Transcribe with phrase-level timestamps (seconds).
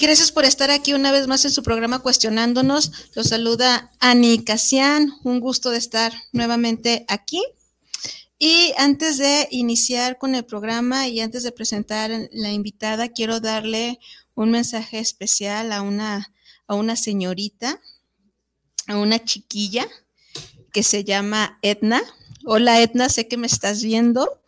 [0.00, 2.92] Gracias por estar aquí una vez más en su programa Cuestionándonos.
[3.14, 5.12] Los saluda Ani Casian.
[5.24, 7.42] Un gusto de estar nuevamente aquí.
[8.38, 13.98] Y antes de iniciar con el programa y antes de presentar la invitada, quiero darle
[14.34, 16.32] un mensaje especial a una,
[16.68, 17.80] a una señorita,
[18.86, 19.88] a una chiquilla
[20.72, 22.00] que se llama Edna.
[22.44, 24.40] Hola Edna, sé que me estás viendo.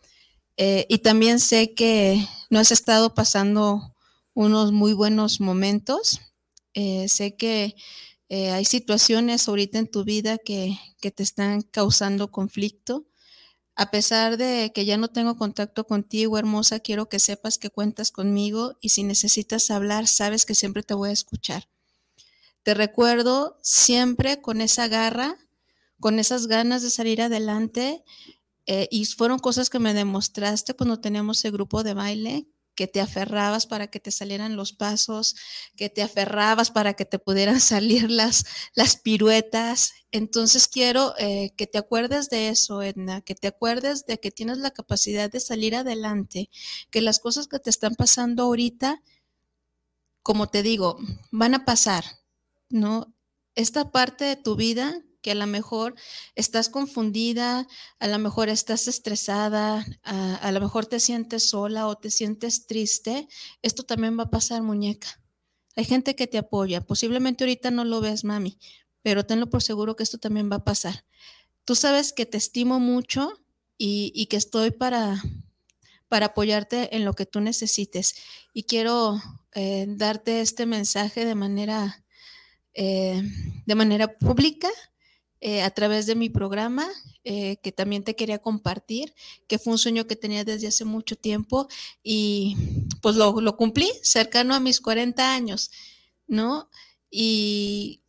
[0.55, 3.90] Eh, y también sé que no has estado pasando
[4.33, 6.21] unos muy buenos momentos.
[6.73, 7.75] Eh, sé que
[8.29, 13.05] eh, hay situaciones ahorita en tu vida que, que, te están causando conflicto.
[13.75, 18.11] A pesar de que ya no tengo contacto contigo, hermosa, quiero que sepas que cuentas
[18.11, 21.67] conmigo y si necesitas hablar, sabes que siempre te voy a escuchar.
[22.63, 25.35] Te recuerdo siempre con esa garra,
[25.99, 28.03] con esas ganas de salir adelante
[28.67, 33.01] eh, y fueron cosas que me demostraste cuando teníamos el grupo de baile, que te
[33.01, 35.35] aferrabas para que te salieran los pasos,
[35.75, 39.93] que te aferrabas para que te pudieran salir las, las piruetas.
[40.11, 44.57] Entonces quiero eh, que te acuerdes de eso, Edna, que te acuerdes de que tienes
[44.57, 46.49] la capacidad de salir adelante,
[46.89, 49.01] que las cosas que te están pasando ahorita,
[50.23, 50.97] como te digo,
[51.31, 52.05] van a pasar,
[52.69, 53.13] ¿no?
[53.55, 55.95] Esta parte de tu vida que a lo mejor
[56.35, 57.67] estás confundida,
[57.99, 63.27] a lo mejor estás estresada, a, lo mejor te sientes sola o te sientes triste,
[63.61, 65.21] esto también va a pasar, muñeca.
[65.75, 68.57] Hay gente que te apoya, posiblemente ahorita no lo ves, mami,
[69.01, 71.05] pero tenlo por seguro que esto también va a pasar.
[71.63, 73.31] Tú sabes que te estimo mucho
[73.77, 75.21] y, que estoy para,
[76.07, 78.15] para apoyarte en lo que tú necesites.
[78.53, 79.19] Y quiero
[79.53, 82.03] eh, darte este mensaje de manera,
[82.73, 83.23] eh,
[83.65, 84.69] de manera pública
[85.43, 86.87] eh, a través de mi programa,
[87.23, 89.15] eh, que también te quería compartir,
[89.47, 91.67] que fue un sueño que tenía desde hace mucho tiempo
[92.03, 92.55] y
[93.01, 95.71] pues lo, cumplí cercano a mis 40 años,
[96.27, 96.69] ¿no?
[97.09, 98.01] Y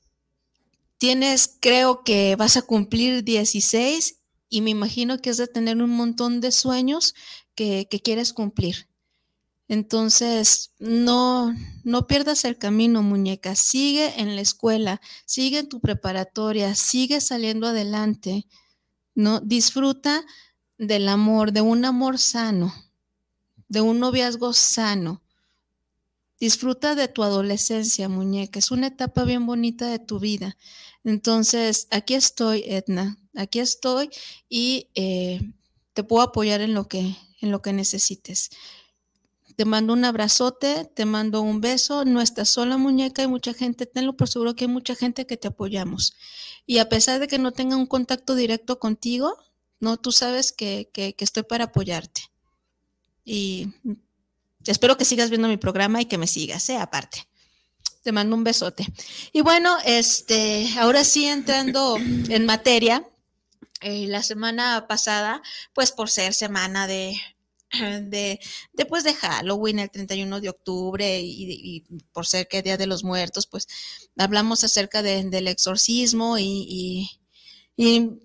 [0.98, 4.18] tienes, creo que vas a cumplir 16
[4.50, 7.14] y me imagino que es de tener un montón de sueños
[7.54, 8.91] que, que quieres cumplir.
[9.68, 13.54] Entonces, no, no pierdas el camino, muñeca.
[13.54, 18.46] Sigue en la escuela, sigue en tu preparatoria, sigue saliendo adelante.
[19.14, 19.40] ¿no?
[19.40, 20.24] Disfruta
[20.78, 22.74] del amor, de un amor sano,
[23.68, 25.22] de un noviazgo sano.
[26.40, 28.58] Disfruta de tu adolescencia, muñeca.
[28.58, 30.56] Es una etapa bien bonita de tu vida.
[31.04, 33.18] Entonces, aquí estoy, Edna.
[33.34, 34.10] Aquí estoy
[34.48, 35.40] y eh,
[35.92, 38.50] te puedo apoyar en lo que, en lo que necesites.
[39.56, 42.04] Te mando un abrazote, te mando un beso.
[42.04, 45.36] No estás sola, muñeca, hay mucha gente, tenlo por seguro que hay mucha gente que
[45.36, 46.14] te apoyamos.
[46.66, 49.36] Y a pesar de que no tenga un contacto directo contigo,
[49.80, 52.22] no, tú sabes que, que, estoy para apoyarte.
[53.24, 53.68] Y
[54.66, 56.76] espero que sigas viendo mi programa y que me sigas, ¿eh?
[56.76, 57.26] Aparte.
[58.02, 58.86] Te mando un besote.
[59.32, 63.06] Y bueno, este, ahora sí entrando en materia,
[63.80, 65.42] eh, la semana pasada,
[65.72, 67.20] pues por ser semana de,
[68.02, 68.40] de
[68.72, 73.46] después de Halloween, el 31 de octubre, y, por ser que Día de los Muertos,
[73.46, 73.66] pues
[74.16, 77.08] hablamos acerca del exorcismo y,
[77.76, 78.18] y,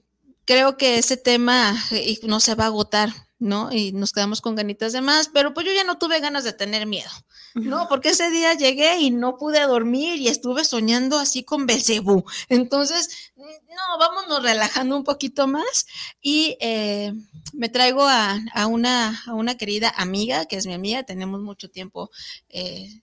[0.45, 3.71] creo que ese tema eh, no se va a agotar, ¿no?
[3.71, 6.53] Y nos quedamos con ganitas de más, pero pues yo ya no tuve ganas de
[6.53, 7.11] tener miedo.
[7.55, 7.87] ¿no?
[7.87, 12.23] Porque ese día llegué y no pude dormir y estuve soñando así con Belcebú.
[12.49, 15.87] Entonces, no, vámonos relajando un poquito más
[16.21, 17.13] y eh,
[17.53, 22.11] me traigo a, una, a, una, querida amiga, que es mi amiga, tenemos mucho tiempo.
[22.49, 23.01] Eh,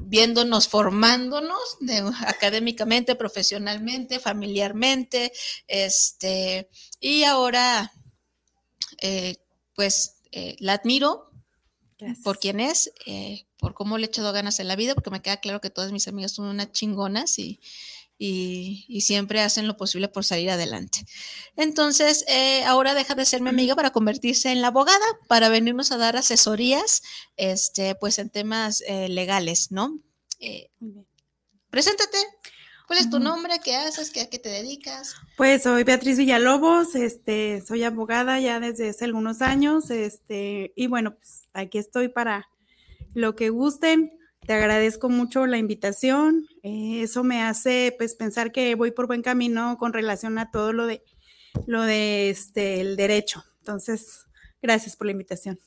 [0.00, 1.58] viéndonos, formándonos
[2.26, 5.32] académicamente, profesionalmente, familiarmente,
[5.66, 6.68] este,
[7.00, 7.92] y ahora,
[9.00, 9.36] eh,
[9.78, 10.16] pues,
[10.58, 11.30] la admiro
[12.24, 12.92] por quien es,
[13.58, 15.92] por cómo le he echado ganas en la vida, porque me queda claro que todas
[15.92, 17.60] mis amigas son unas chingonas y,
[18.18, 21.06] y, siempre hacen lo posible por salir adelante.
[21.56, 25.92] Entonces, eh, ahora deja de ser mi amiga para convertirse en la abogada, para venirnos
[25.92, 27.02] a dar asesorías,
[27.36, 30.00] este, pues en temas eh, legales, ¿no?
[30.40, 30.70] Eh,
[31.70, 32.18] preséntate.
[32.88, 33.60] ¿Cuál es tu nombre?
[33.62, 34.10] ¿Qué haces?
[34.10, 35.14] ¿Qué, ¿A qué te dedicas?
[35.36, 41.14] Pues soy Beatriz Villalobos, este, soy abogada ya desde hace algunos años, este, y bueno,
[41.14, 42.48] pues aquí estoy para
[43.12, 44.18] lo que gusten.
[44.46, 46.46] Te agradezco mucho la invitación.
[46.62, 50.72] Eh, eso me hace pues pensar que voy por buen camino con relación a todo
[50.72, 51.02] lo de
[51.66, 53.44] lo de este el derecho.
[53.58, 54.24] Entonces,
[54.62, 55.60] gracias por la invitación.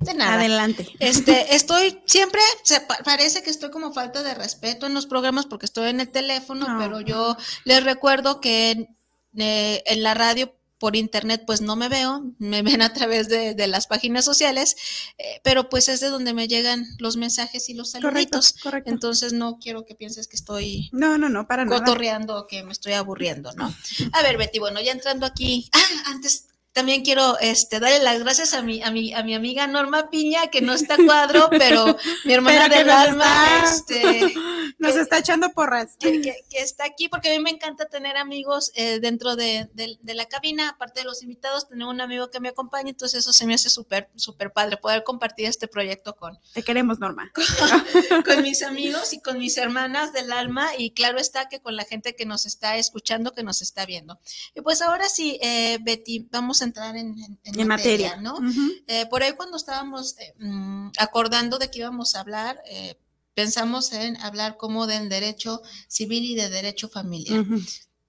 [0.00, 0.34] De nada.
[0.34, 0.88] Adelante.
[1.00, 5.66] Este, estoy siempre, se, parece que estoy como falta de respeto en los programas porque
[5.66, 6.78] estoy en el teléfono, No.
[6.78, 8.88] pero yo les recuerdo que
[9.36, 13.54] eh, en la radio por internet pues no me veo, me ven a través de,
[13.54, 14.76] de las páginas sociales,
[15.18, 18.52] eh, pero pues es de donde me llegan los mensajes y los Correcto, saluditos.
[18.62, 18.90] correcto.
[18.90, 21.80] Entonces no quiero que pienses que estoy No, no, no, para nada.
[21.80, 23.74] cotorreando o que me estoy aburriendo, ¿no?
[24.12, 26.46] A ver, Betty, bueno, ya entrando aquí, ah, antes
[26.78, 30.46] también quiero este, darle las gracias a mi, a mi, a mi amiga Norma Piña,
[30.46, 34.32] que no está cuadro, pero mi hermana Pero del alma, este,
[34.78, 35.96] Nos que- está echando porras.
[35.98, 39.68] que, que- que está aquí, porque a mí me encanta tener amigos eh, dentro de,
[39.74, 43.20] de- de la cabina, aparte de los invitados, tener un amigo que me acompañe, entonces
[43.20, 47.30] eso se me hace súper, súper padre, poder compartir este proyecto con, Te queremos, Norma.
[48.24, 51.84] con mis amigos y con mis hermanas del alma y claro está que con la
[51.84, 54.18] gente que nos está escuchando, que nos está viendo.
[54.54, 58.16] Y pues ahora sí, eh, Betty, vamos a entrar en, en- en En materia, materia.
[58.16, 58.38] ¿no?
[58.86, 62.96] Eh, por ahí cuando estábamos mm, acordando de que íbamos a hablar, eh,
[63.42, 67.44] pensamos en hablar como del derecho civil y de derecho familiar.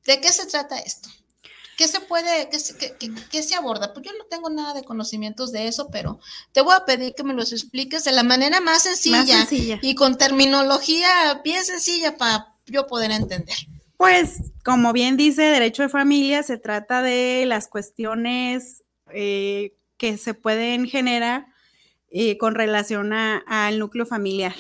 [0.06, 1.08] ¿De qué se trata esto?
[1.78, 3.94] ¿Qué se puede, qué se, qué- qué- qué se aborda?
[3.94, 6.20] Pues yo no tengo nada de conocimientos de eso, pero
[6.52, 9.78] te voy a pedir que me los expliques de la manera más sencilla, Más sencilla.
[9.84, 13.56] y con terminología bien sencilla para yo poder entender.
[13.98, 18.84] Pues, como bien dice Derecho de Familia, se trata de las cuestiones
[19.14, 21.46] eh, que se pueden generar
[22.10, 24.56] eh, con relación al núcleo familiar.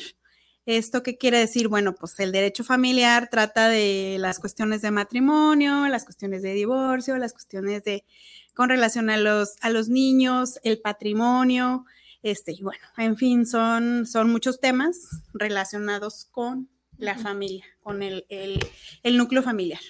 [0.69, 1.67] ¿Esto qué quiere decir?
[1.67, 7.17] Bueno, pues el derecho familiar trata de las cuestiones de matrimonio, las cuestiones de divorcio,
[7.17, 8.05] las cuestiones de
[8.53, 11.85] con relación a los, a los niños, el patrimonio,
[12.21, 16.69] este, y bueno, en fin, son, son muchos temas relacionados con
[16.99, 18.63] la familia, con el, el-
[19.01, 19.81] el núcleo familiar.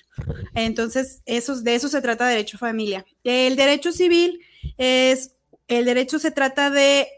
[0.56, 3.06] Entonces, esos, de eso se trata derecho familia.
[3.25, 4.40] El derecho civil
[4.78, 5.34] es,
[5.68, 7.10] el derecho se trata de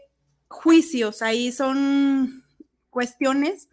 [0.48, 2.41] juicios, ahí son
[2.92, 3.68] cuestiones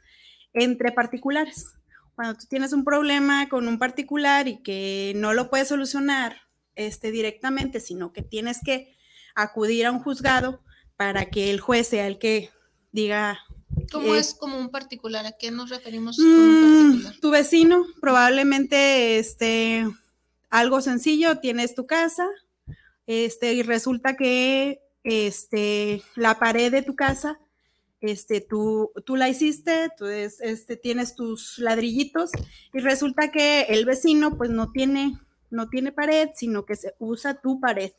[0.54, 1.74] entre particulares.
[2.16, 6.38] Cuando tú tienes un problema con un particular y que no lo puedes solucionar
[6.76, 8.96] este, directamente, sino que tienes que
[9.36, 10.64] acudir a un juzgado
[10.98, 12.50] para que el juez sea el que
[12.92, 13.40] diga
[13.92, 15.26] ¿Cómo Eh, es como un particular?
[15.28, 17.20] ¿A qué nos referimos un Mm, particular?
[17.22, 19.86] tu vecino, probablemente este,
[20.50, 22.28] algo sencillo, tienes tu casa,
[23.08, 27.40] este, y resulta que este, la pared de tu casa,
[28.02, 32.32] este, tú, tú la hiciste, tú es- este, tienes tus ladrillitos,
[32.74, 35.20] y resulta que el vecino pues no tiene,
[35.50, 37.92] no tiene pared, sino que se usa tu pared.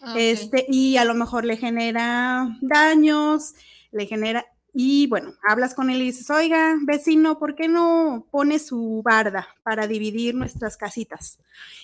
[0.00, 0.14] Ah.
[0.18, 3.54] Este, y a lo mejor le genera daños,
[3.92, 8.58] le genera, y bueno, hablas con él y dices, oiga, vecino, ¿por qué no pone
[8.58, 11.38] su barda para dividir nuestras casitas?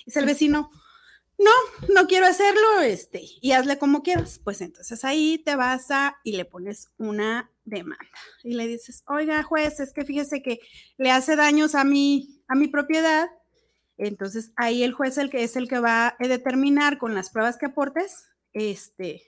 [0.05, 0.69] Dice el vecino,
[1.37, 4.39] no, no quiero hacerlo, este, y hazle como quieras.
[4.43, 8.05] Pues entonces ahí te vas a y le pones una demanda
[8.43, 10.59] y le dices, oiga, juez, es que fíjese que
[10.97, 13.29] le hace daños a mi, a mi propiedad.
[13.97, 17.57] Entonces ahí el juez el que es el que va a determinar con las pruebas
[17.57, 19.23] que aportes, este,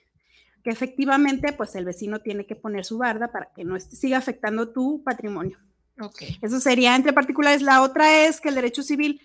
[0.66, 4.72] que efectivamente, pues el vecino tiene que poner su barda para que no siga afectando
[4.72, 5.58] tu patrimonio.
[6.00, 6.22] Ok.
[6.42, 7.62] Eso sería entre particulares.
[7.62, 9.20] La otra es que el derecho civil,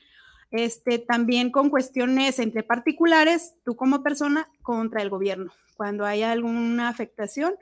[0.51, 5.51] este, también con cuestiones entre particulares, tú como persona contra el gobierno.
[5.75, 7.55] Cuando hay alguna afectación,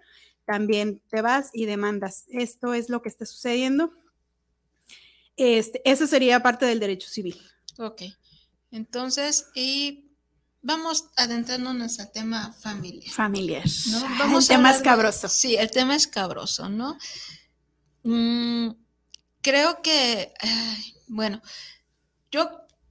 [0.45, 2.25] también te vas y demandas.
[2.29, 3.93] Esto es lo que está sucediendo.
[5.37, 7.39] Este, eso sería parte del derecho civil.
[7.77, 8.01] Ok.
[8.71, 10.11] Entonces, y
[10.61, 13.09] vamos adentrándonos al tema familiar.
[13.13, 13.63] Familiar.
[13.91, 13.97] ¿no?
[14.03, 15.29] Ah, Vamos el tema hablar de- escabroso.
[15.29, 16.97] Sí, el tema escabroso, ¿no?
[18.03, 18.71] Mm,
[19.41, 21.41] creo que, ay, bueno,
[22.31, 22.49] yo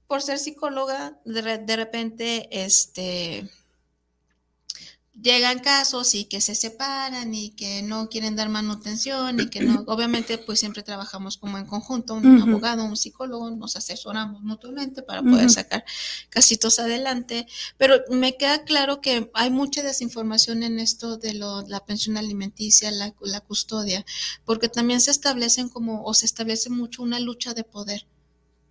[0.09, 3.47] por ser psicóloga, de, de repente, este,
[5.21, 9.83] llegan casos y que se separan y que no quieren dar manutención y que no,
[9.87, 15.21] obviamente, pues siempre trabajamos como en conjunto, un abogado, un psicólogo, nos asesoramos mutuamente para
[15.21, 15.85] poder sacar
[16.29, 17.45] casitos adelante.
[17.77, 22.89] Pero me queda claro que hay mucha desinformación en esto de lo, la pensión alimenticia,
[22.89, 24.03] la, la custodia,
[24.43, 28.07] porque también se establecen como, o se establece mucho una lucha de poder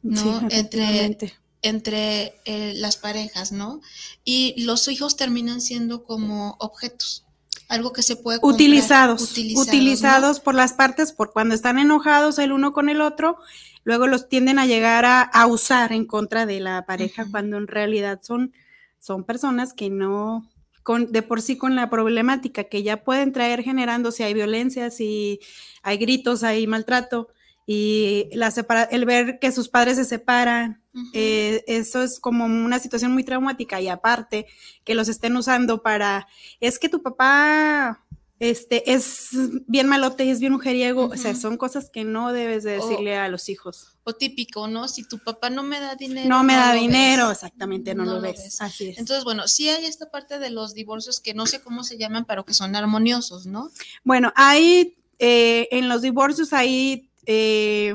[0.02, 0.40] ¿no?
[0.40, 1.17] Sí, Entre-
[1.62, 3.81] entre eh, las parejas, ¿no?
[4.25, 7.25] Y los hijos terminan siendo como objetos.
[7.69, 12.73] algo que se puede utilizados, utilizados, por las partes, por cuando están enojados el uno
[12.73, 13.37] con el otro,
[13.85, 18.21] luego los tienden a llegar a, usar en contra de la pareja cuando en realidad
[18.23, 18.55] son,
[18.99, 20.49] son personas que no,
[20.83, 24.90] con, de por sí con la problemática que ya pueden traer generando si hay violencia,
[24.90, 25.40] si
[25.83, 27.28] hay gritos, hay maltrato
[27.70, 28.50] y la
[28.90, 30.82] el ver que sus padres se separan,
[31.12, 34.46] eh, eso es como una situación muy traumática y aparte
[34.84, 36.26] que los estén usando para,
[36.60, 38.06] es que tu papá
[38.38, 39.28] este, es
[39.66, 43.18] bien malote y es bien mujeriego, o sea, son cosas que no debes de decirle
[43.18, 43.98] a los hijos.
[44.02, 44.88] O típico, ¿no?
[44.88, 46.26] Si tu papá no me da dinero.
[46.26, 48.62] No me da dinero, exactamente, no, lo, ves.
[48.62, 48.98] Así es.
[48.98, 52.25] Entonces, bueno, sí hay esta parte de los divorcios que no sé cómo se llaman,
[52.25, 53.70] pero que son armoniosos, ¿no?
[54.04, 57.94] Bueno, hay, eh, en los divorcios hay eh,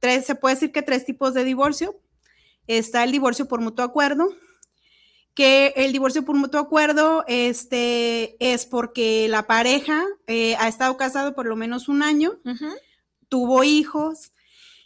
[0.00, 1.98] tres, se puede decir que tres tipos de divorcio.
[2.66, 4.28] Está el divorcio por mutuo acuerdo,
[5.34, 11.34] que el divorcio por mutuo acuerdo este, es porque la pareja eh, ha estado casado
[11.34, 12.38] por lo menos un año,
[13.28, 14.32] tuvo hijos,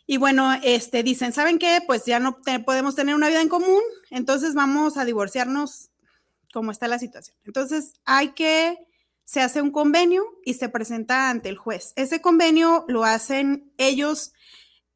[0.07, 1.81] y bueno, este, dicen, ¿saben qué?
[1.85, 5.90] Pues ya no podemos tener una vida en común, entonces vamos a divorciarnos
[6.52, 7.37] como está la situación.
[7.45, 8.78] Entonces hay que
[9.25, 11.93] se hace un convenio y se presenta ante el juez.
[11.97, 14.33] Ese convenio lo hacen ellos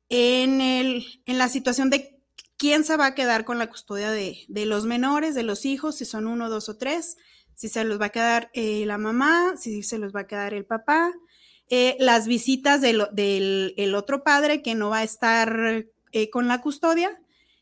[0.08, 2.20] en, el, en la situación de
[2.56, 6.04] quién se va a quedar con la custodia de, los menores, de los hijos, si
[6.04, 7.16] son uno, dos o tres,
[7.54, 10.54] si se los va a quedar eh, la mamá, si se los va a quedar
[10.54, 11.12] el papá,
[11.70, 16.60] eh, las visitas del, del otro padre que no va a estar eh, con la
[16.60, 17.20] custodia,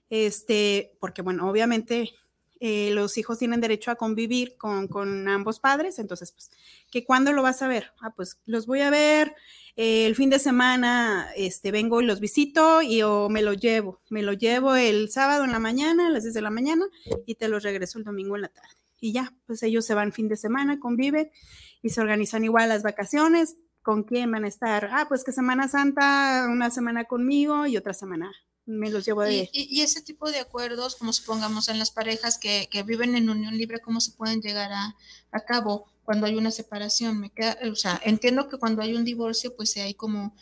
[0.08, 2.12] este, porque bueno, obviamente
[2.60, 6.50] eh, los hijos tienen derecho a convivir con, ambos padres, entonces, pues,
[6.90, 7.92] ¿que cuándo lo vas a ver?
[8.00, 9.34] Ah, pues los voy a ver
[9.76, 14.00] eh, el fin de semana, este, vengo y los visito y o me lo llevo,
[14.08, 16.86] me lo llevo el sábado en la mañana, a las 10 de la mañana,
[17.26, 18.74] y te los regreso el domingo en la tarde.
[18.98, 21.30] Y ya, pues ellos se van fin de semana, conviven
[21.82, 24.88] y se organizan igual las vacaciones, ¿con quién van a estar?
[24.92, 28.32] Ah, pues que Semana Santa, una semana conmigo y otra semana
[28.66, 29.48] me los llevo de...
[29.52, 33.80] Y, ese tipo de acuerdos, como supongamos en las parejas que, viven en unión libre,
[33.80, 34.94] ¿cómo se pueden llegar a,
[35.46, 37.20] cabo cuando hay una separación?
[37.20, 40.34] Me queda, o sea, entiendo que cuando hay un divorcio, pues hay como,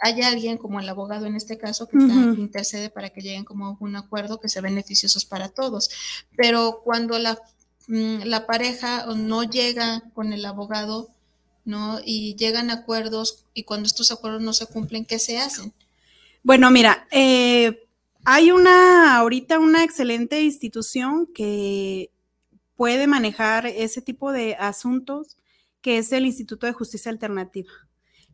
[0.00, 3.76] hay alguien como el abogado en este caso que intercede para que lleguen como a
[3.78, 5.90] un acuerdo que sea beneficiosos para todos.
[6.36, 7.38] Pero cuando la,
[7.88, 11.10] mm, la pareja no llega con el abogado,
[11.66, 11.98] ¿no?
[12.04, 15.74] Y llegan a acuerdos y cuando estos acuerdos no se cumplen, ¿qué se hacen?
[16.44, 17.88] Bueno, mira, eh,
[18.26, 22.10] hay una, ahorita una excelente institución que
[22.76, 25.38] puede manejar ese tipo de asuntos,
[25.80, 27.72] que es el Instituto de Justicia Alternativa.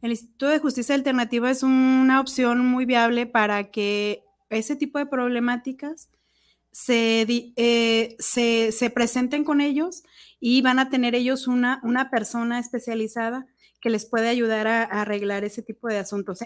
[0.03, 5.07] El Instituto de Justicia Alternativa es una opción muy viable para que ese tipo de
[5.07, 6.11] problemáticas
[6.73, 10.03] se, eh, se, presenten con ellos
[10.41, 13.47] y van a tener ellos una, una persona especializada
[13.81, 16.41] que les puede ayudar a, arreglar ese tipo de asuntos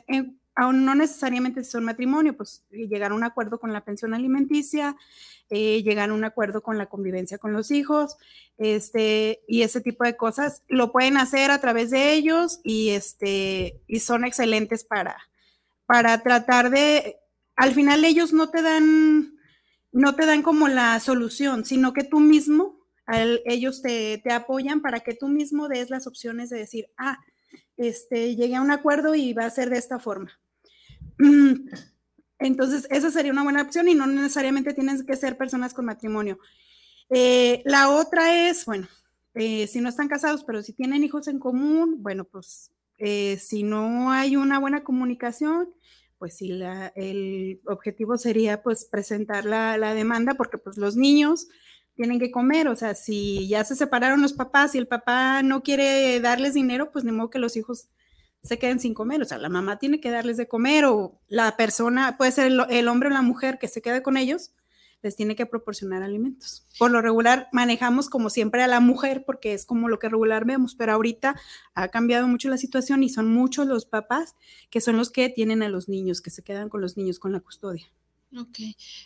[0.57, 4.97] aún no necesariamente son matrimonio, pues eh, llegar a un acuerdo con la pensión alimenticia,
[5.51, 8.17] eh, llegar a un acuerdo con la convivencia con los hijos,
[8.57, 13.81] este, y ese tipo de cosas, lo pueden hacer a través de ellos y, este,
[13.87, 15.17] y son excelentes para,
[15.87, 17.19] para tratar de,
[17.57, 19.37] al final ellos no te dan,
[19.93, 22.81] no te dan como la solución, sino que tú mismo,
[23.45, 27.19] ellos te, te apoyan para que tú mismo des las opciones de decir, ah,
[27.77, 30.33] este, llegué a un acuerdo y va a ser de esta forma.
[32.39, 36.39] Entonces, esa sería una buena opción y no necesariamente tienen que ser personas con matrimonio.
[37.11, 38.89] Eh, la otra es, bueno,
[39.35, 43.63] eh, si no están casados, pero si tienen hijos en común, bueno, pues eh, si
[43.63, 45.73] no hay una buena comunicación,
[46.19, 46.59] pues sí,
[46.95, 51.49] el objetivo sería pues presentar la, la, demanda porque pues los niños
[51.97, 55.63] tienen que comer, o sea, si ya se separaron los papás y el papá no
[55.63, 57.89] quiere darles dinero, pues ni modo que los hijos
[58.45, 59.23] se queden sin comer.
[59.23, 62.89] O sea, la mamá tiene que darles de comer o la persona, puede ser el,
[62.89, 64.53] hombre o la mujer que se quede con ellos,
[65.03, 66.67] les tiene que proporcionar alimentos.
[66.79, 70.45] Por lo regular manejamos como siempre a la mujer porque es como lo que regular
[70.45, 71.39] vemos, pero ahorita
[71.75, 74.35] ha cambiado mucho la situación y son muchos los papás
[74.71, 77.33] que son los que tienen a los niños, que se quedan con los niños con
[77.33, 77.87] la custodia.
[78.37, 78.59] Ok.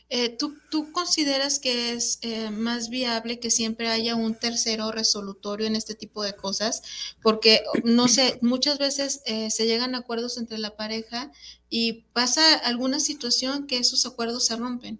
[0.08, 5.66] Eh, ¿tú, ¿tú, consideras que es eh, más viable que siempre haya un tercero resolutorio
[5.66, 6.82] en este tipo de cosas?
[7.22, 11.30] Porque, no sé, muchas veces eh, se llegan a acuerdos entre la pareja
[11.68, 14.98] y pasa alguna situación que esos acuerdos se rompen.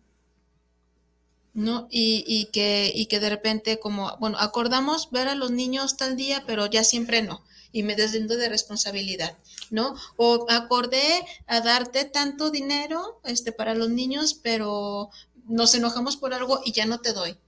[1.54, 1.88] ¿no?
[1.90, 6.16] Y, y, que, y que de repente como, bueno, acordamos ver a los niños tal
[6.16, 9.36] día, pero ya siempre no, y me deslindo de responsabilidad.
[9.70, 9.94] ¿no?
[10.16, 15.10] O acordé a darte tanto dinero este, para los niños, pero
[15.46, 17.38] nos enojamos por algo y ya no te doy.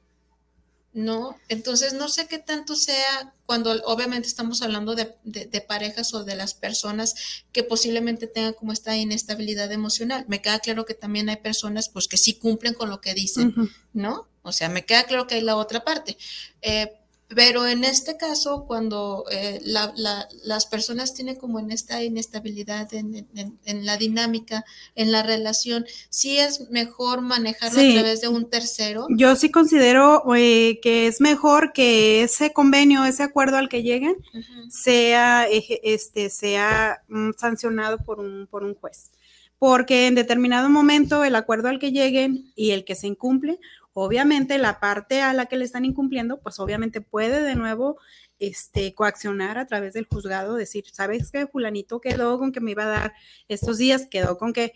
[0.93, 1.37] ¿no?
[1.49, 5.07] Entonces, no sé qué tanto sea cuando obviamente estamos hablando de,
[5.69, 7.15] parejas o de las personas
[7.53, 10.25] que posiblemente tengan como esta inestabilidad emocional.
[10.29, 13.55] Me queda claro que también hay personas pues que sí cumplen con lo que dicen,
[13.93, 14.29] ¿no?
[14.43, 16.17] O sea, me queda claro que hay la otra parte.
[16.62, 16.93] Eh,
[17.35, 23.97] pero en este caso, cuando eh, las personas tienen como en esta inestabilidad en, la
[23.97, 24.65] dinámica,
[24.97, 29.07] en la relación, sí es mejor manejarlo a través de un tercero.
[29.11, 34.17] Yo sí considero eh, que es mejor que ese convenio, ese acuerdo al que lleguen,
[34.69, 39.13] sea, este, sea mm, sancionado por un, por un juez.
[39.61, 43.61] Porque en determinado momento el acuerdo al que lleguen y el que se incumple,
[43.93, 47.99] Obviamente la parte a la que le están incumpliendo, pues obviamente puede de nuevo
[48.39, 51.47] este, coaccionar a través del juzgado, decir, ¿sabes qué?
[51.47, 53.13] Fulanito quedó con que me iba a dar
[53.49, 54.75] estos días, quedó con que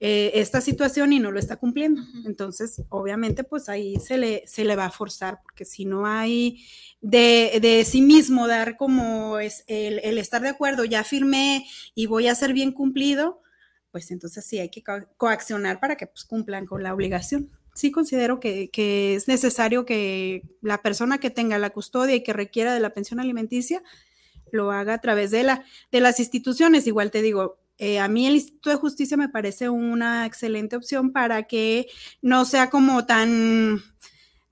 [0.00, 2.02] eh, esta situación y no lo está cumpliendo.
[2.26, 6.66] Entonces, obviamente, pues ahí se le, se le va a forzar, porque si no hay
[7.00, 12.06] de, de sí mismo dar como es el, el, estar de acuerdo, ya firmé y
[12.06, 13.40] voy a ser bien cumplido,
[13.90, 14.84] pues entonces sí hay que
[15.16, 18.70] coaccionar para que pues, cumplan con la obligación sí considero que,
[19.14, 23.20] es necesario que la persona que tenga la custodia y que requiera de la pensión
[23.20, 23.82] alimenticia
[24.50, 26.86] lo haga a través de, la, de las instituciones.
[26.86, 31.12] Igual te digo, eh, a mí el Instituto de Justicia me parece una excelente opción
[31.12, 31.86] para que
[32.22, 33.82] no sea como tan,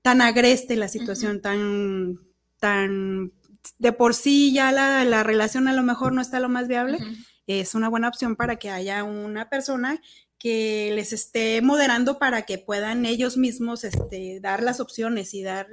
[0.03, 2.19] tan agreste la situación, tan,
[2.59, 3.31] tan
[3.79, 6.99] de por sí ya la, relación a lo mejor no está lo más viable.
[7.47, 9.99] Es una buena opción para que haya una persona
[10.45, 15.65] que les esté moderando para que puedan ellos mismos este, dar las opciones y dar,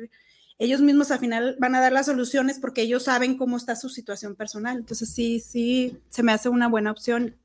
[0.59, 3.91] ellos mismos al final van a dar las soluciones porque ellos saben cómo está su
[3.91, 4.79] situación personal.
[4.79, 7.37] Entonces sí, sí, se me hace una buena opción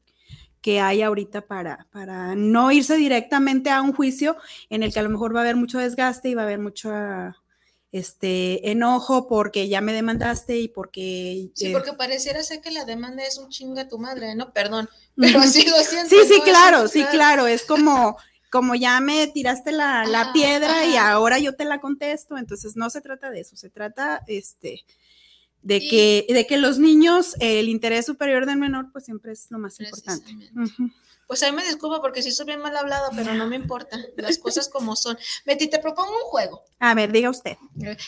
[0.62, 4.38] que hay ahorita para, para no irse directamente a un juicio
[4.70, 6.60] en el que a lo mejor va a haber mucho desgaste y va a haber
[6.60, 6.94] mucho
[7.98, 13.24] este enojo porque ya me demandaste y porque sí porque pareciera ser que la demanda
[13.24, 17.04] es un chinga tu madre no perdón pero así lo siento sí sí claro sí
[17.06, 18.18] claro es como
[18.50, 22.90] como ya me tiraste la, la piedra y ahora yo te la contesto entonces no
[22.90, 24.86] se trata de eso se trata este
[25.62, 29.60] de que de que los niños el interés superior del menor pues siempre es lo
[29.60, 30.52] más importante
[31.28, 34.38] pues ahí me disculpo porque sí soy bien mal hablado, pero no me importa, las
[34.38, 35.18] cosas como son.
[35.46, 36.64] Betty, te propongo un juego.
[36.80, 37.58] A ver, diga usted.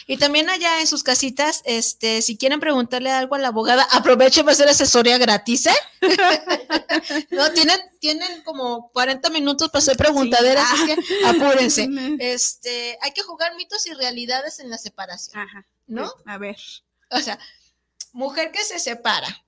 [0.07, 4.45] Y también allá en sus casitas, este, si quieren preguntarle algo a la abogada, aprovechen
[4.45, 5.75] para hacer asesoría gratis, ¿eh?
[7.31, 11.89] no, tienen, tienen como 40 minutos para hacer preguntaderas, así que apúrense.
[12.19, 15.41] Este, hay que jugar mitos y realidades en la separación.
[15.41, 15.65] Ajá.
[15.87, 16.13] ¿No?
[16.25, 16.57] A ver.
[17.11, 17.39] O sea,
[18.11, 19.43] mujer que se separa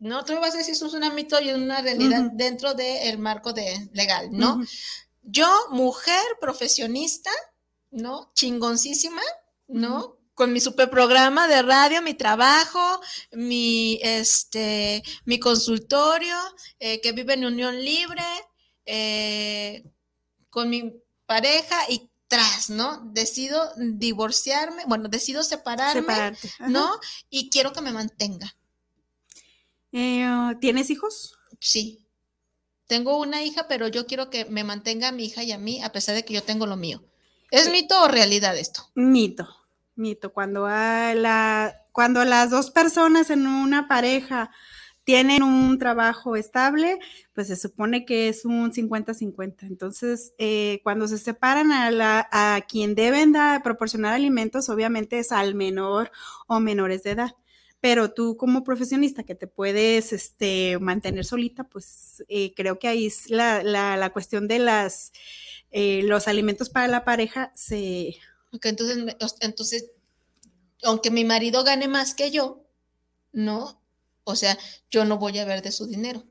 [0.00, 0.24] ¿no?
[0.24, 3.52] Tú me vas a decir, eso es un mito y una realidad dentro del marco
[3.52, 4.60] de, legal, ¿no?
[5.22, 7.30] Yo, mujer profesionista,
[7.90, 8.32] ¿no?
[8.34, 9.22] Chingoncísima,
[9.68, 10.16] ¿no?
[10.34, 13.00] Con mi super programa de radio, mi trabajo,
[13.32, 16.36] mi, este, mi consultorio,
[16.78, 18.24] eh, que vive en unión libre,
[18.86, 19.84] eh,
[20.48, 20.94] con mi
[21.26, 23.02] pareja y tras, ¿no?
[23.12, 26.98] Decido divorciarme, bueno, decido separarme, ¿no?
[27.28, 28.56] Y quiero que me mantenga.
[29.92, 30.26] Eh,
[30.60, 31.38] ¿Tienes hijos?
[31.58, 32.06] Sí.
[32.86, 35.82] Tengo una hija, pero yo quiero que me mantenga a mi hija y a mí,
[35.82, 37.02] a pesar de que yo tengo lo mío.
[37.50, 38.90] ¿Es eh, mito o realidad esto?
[38.94, 39.48] Mito,
[39.94, 40.32] mito.
[40.32, 44.50] Cuando, la, cuando las dos personas en una pareja
[45.04, 46.98] tienen un trabajo estable,
[47.32, 49.62] pues se supone que es un 50-50.
[49.62, 55.54] Entonces, eh, cuando se separan a, la, a quien deben proporcionar alimentos, obviamente es al
[55.54, 56.10] menor
[56.46, 57.36] o menores de edad
[57.80, 63.06] pero tú como profesionista que te puedes este, mantener solita, pues eh, creo que ahí
[63.06, 65.12] es la, la, cuestión de las,
[65.70, 68.16] eh, los alimentos para la pareja se...
[68.52, 69.90] Ok, entonces, entonces,
[70.82, 72.64] aunque mi marido gane más que yo,
[73.32, 73.80] ¿no?
[74.24, 74.58] O sea,
[74.90, 76.24] yo no voy a ver de su dinero.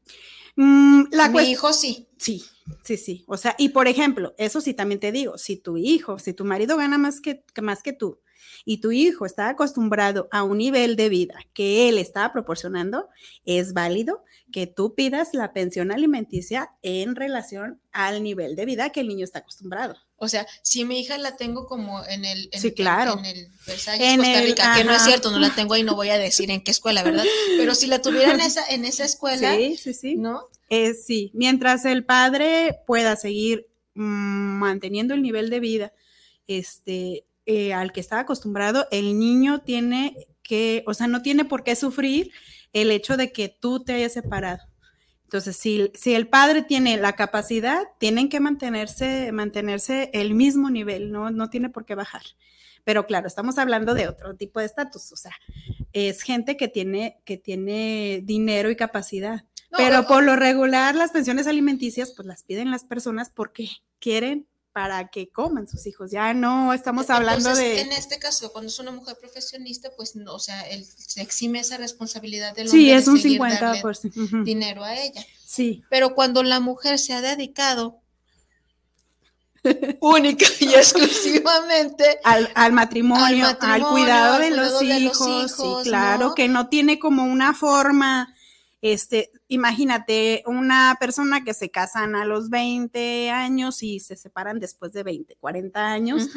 [0.55, 2.07] Mm, la mi hijo sí.
[2.17, 2.43] Sí,
[2.83, 3.23] sí, sí.
[3.27, 6.45] O sea, y por ejemplo, eso sí también te digo, si tu hijo, si tu
[6.45, 8.19] marido gana más que, más que tú,
[8.65, 13.09] y tu hijo está acostumbrado a un nivel de vida que él está proporcionando,
[13.45, 19.01] es válido que tú pidas la pensión alimenticia en relación al nivel de vida que
[19.01, 19.95] el niño está acostumbrado.
[20.17, 23.17] O sea, si mi hija la tengo como en el, sí, claro.
[23.19, 26.09] en, el Versalles Costa Rica, que no es cierto, no la tengo ahí, no voy
[26.09, 27.23] a decir en qué escuela, ¿verdad?
[27.57, 30.15] Pero si la tuviera en esa, en esa escuela, sí, sí, sí.
[30.15, 30.47] ¿no?
[30.69, 35.93] sí, mientras el padre pueda seguir mm, manteniendo el nivel de vida,
[36.47, 41.63] este, eh, al que está acostumbrado, el niño tiene que, o sea, no tiene por
[41.63, 42.31] qué sufrir
[42.73, 44.59] el hecho de que tú te hayas separado.
[45.23, 51.11] Entonces, si, si el padre tiene la capacidad, tienen que mantenerse, mantenerse el mismo nivel,
[51.11, 52.21] no, no tiene por qué bajar.
[52.83, 55.33] Pero claro, estamos hablando de otro tipo de estatus, o sea,
[55.91, 59.43] es gente que tiene, que tiene dinero y capacidad.
[59.75, 64.47] pero por lo regular, las pensiones alimenticias, pues las piden las personas porque quieren
[64.79, 66.09] para que coman sus hijos.
[66.09, 67.81] Ya no estamos hablando de...
[67.81, 71.59] En este caso, cuando es una mujer profesionista, pues, no, o sea, él se exime
[71.59, 72.79] esa responsabilidad del hombre.
[72.79, 74.45] Sí, es un 50%.
[74.45, 75.21] Dinero a ella.
[75.43, 75.83] Sí.
[75.89, 77.99] Pero cuando la mujer se ha dedicado
[79.99, 86.99] única y exclusivamente al, matrimonio, al, cuidado, de, los hijos, sí, claro, que no tiene
[86.99, 88.33] como una forma
[88.81, 94.93] este, imagínate una persona que se casan a los 20 años y se separan después
[94.93, 96.29] de 20, 40 años.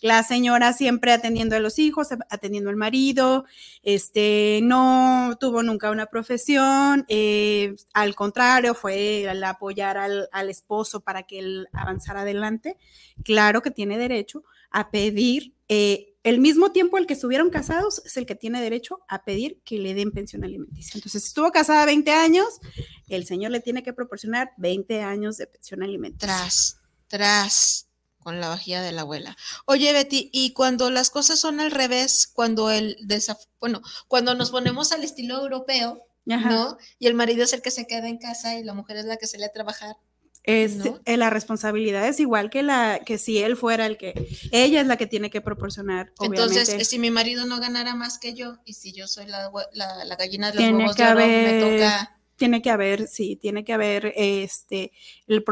[0.00, 3.44] La señora siempre atendiendo a los hijos, atendiendo al marido,
[3.82, 11.00] este, no tuvo nunca una profesión, eh, al contrario, fue al apoyar al, al esposo
[11.00, 12.76] para que él avanzara adelante.
[13.24, 18.16] Claro que tiene derecho a pedir eh, el mismo tiempo el que estuvieron casados es
[18.16, 20.92] el que tiene derecho a pedir que le den pensión alimenticia.
[20.94, 22.60] Entonces, si estuvo casada 20 años,
[23.08, 26.28] el señor le tiene que proporcionar 20 años de pensión alimenticia.
[26.28, 29.36] Tras, tras, con la vajilla de la abuela.
[29.64, 32.96] Oye, Betty, y cuando las cosas son al revés, cuando el
[33.58, 36.76] bueno, cuando nos ponemos al estilo europeo, ¿no?
[36.98, 39.16] Y el marido es el que se queda en casa y la mujer es la
[39.16, 39.96] que sale a trabajar,
[40.44, 44.80] es, eh, la responsabilidad es igual que la que si él fuera el que ella
[44.80, 46.12] es la que tiene que proporcionar.
[46.20, 50.16] Entonces, si mi marido no ganara más que yo y si yo soy la, la,
[50.16, 54.14] gallina de los huevos de oro, me toca tiene que haber, sí, tiene que haber
[54.16, 54.92] este
[55.26, 55.44] el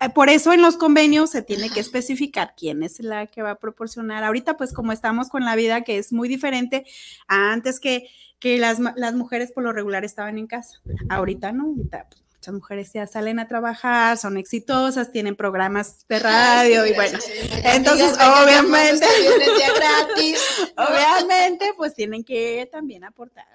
[0.00, 3.52] eh, por eso en los convenios se tiene que especificar quién es la que va
[3.52, 4.24] a proporcionar.
[4.24, 6.84] Ahorita, pues, como estamos con la vida que es muy diferente
[7.28, 8.08] a antes que,
[8.40, 10.80] que las, las mujeres por lo regular estaban en casa.
[11.08, 16.18] Ahorita no, ahorita pues, muchas mujeres ya salen a trabajar, son exitosas, tienen programas de
[16.20, 17.18] radio y bueno,
[17.64, 19.06] entonces obviamente,
[20.76, 23.46] obviamente pues tienen que también aportar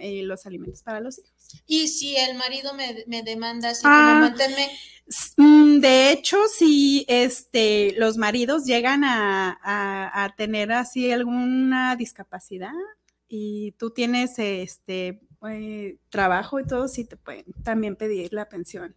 [0.00, 1.32] eh, los alimentos para los hijos.
[1.66, 4.30] Y si el marido me, demanda así ah,
[5.36, 12.72] mm, De hecho, si este, los maridos llegan a, a tener así alguna discapacidad
[13.26, 18.96] y tú tienes este eh, trabajo y todo, sí te pueden también pedir la pensión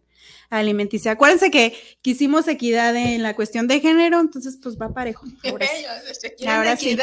[0.50, 1.12] alimenticia.
[1.12, 5.24] Acuérdense que quisimos equidad en la cuestión de género, entonces pues va parejo.
[5.44, 5.84] Ahora sí.
[6.46, 6.98] Ahora sí.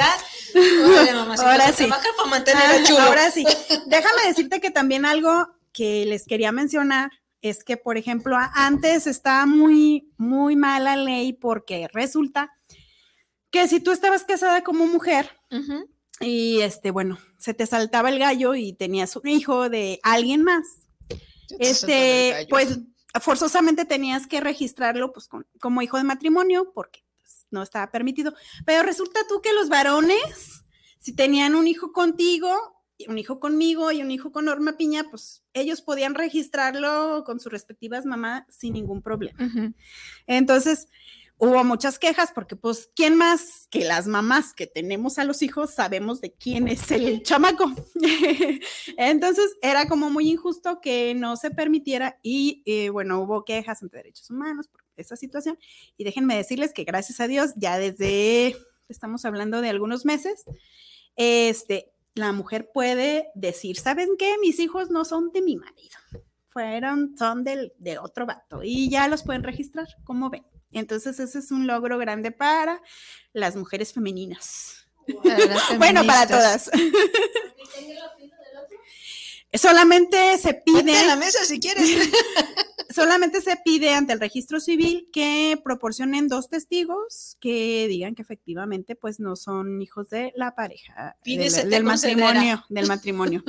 [1.43, 1.89] ahora sí.
[1.91, 3.45] Ah, ahora sí.
[3.87, 9.45] Déjame decirte que también algo que les quería mencionar es que, por ejemplo, antes estaba
[9.45, 12.51] muy, muy mala ley porque resulta
[13.51, 15.37] que si tú estabas casada como mujer,
[16.19, 20.65] y este, bueno, se te saltaba el gallo y tenías un hijo de alguien más.
[21.57, 22.79] Este, pues
[23.21, 25.27] forzosamente tenías que registrarlo pues
[25.59, 28.33] como hijo de matrimonio porque pues, no estaba permitido.
[28.65, 30.65] Pero resulta tú que los varones,
[30.99, 35.43] si tenían un hijo contigo, un hijo conmigo y un hijo con Norma Piña, pues
[35.53, 39.39] ellos podían registrarlo con sus respectivas mamás sin ningún problema.
[40.27, 40.89] Entonces,
[41.39, 45.73] hubo muchas quejas porque pues, ¿quién más que las mamás que tenemos a los hijos
[45.73, 47.71] sabemos de quién es el chamaco?
[48.97, 53.97] Entonces era como muy injusto que no se permitiera y eh, bueno, hubo quejas ante
[53.97, 55.57] derechos humanos por esa situación
[55.97, 58.57] y déjenme decirles que gracias a Dios ya desde,
[58.89, 60.43] estamos hablando de algunos meses,
[61.15, 64.35] este, la mujer puede decir, ¿saben qué?
[64.41, 65.97] Mis hijos no son de mi marido,
[66.49, 70.43] fueron, son del, de otro vato y ya los pueden registrar, como ven.
[70.71, 72.81] Entonces, ese es un logro grande para
[73.33, 74.85] las mujeres femeninas.
[75.77, 76.69] bueno, para todas.
[79.53, 81.05] solamente se pide.
[81.07, 82.09] la mesa si quieres.
[82.93, 88.95] solamente se pide ante el registro civil que proporcionen dos testigos que digan que efectivamente
[88.95, 93.43] pues no son hijos de la pareja del, matrimonio del matrimonio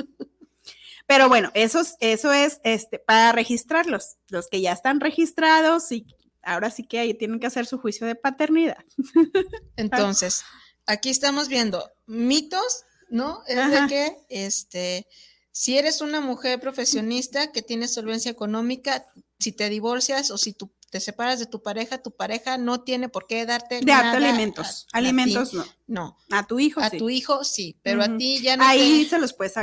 [1.07, 6.05] pero bueno eso, eso es este para registrarlos los que ya están registrados y
[6.43, 8.83] ahora sí que ahí tienen que hacer su juicio de paternidad.
[9.75, 10.43] Entonces,
[10.85, 13.43] aquí estamos viendo mitos, ¿no?
[13.47, 15.07] Es de que, este,
[15.51, 19.05] si eres una mujer profesionista que tiene solvencia económica,
[19.39, 23.07] si te divorcias o si tú te separas de tu pareja, tu pareja no tiene
[23.07, 24.87] por qué darte de alimentos.
[24.91, 25.65] alimentos no.
[25.87, 26.17] No.
[26.29, 26.97] A tu hijo a sí.
[26.97, 28.65] tu hijo sí, pero a ti ya no.
[28.65, 29.53] Ahí se los puedes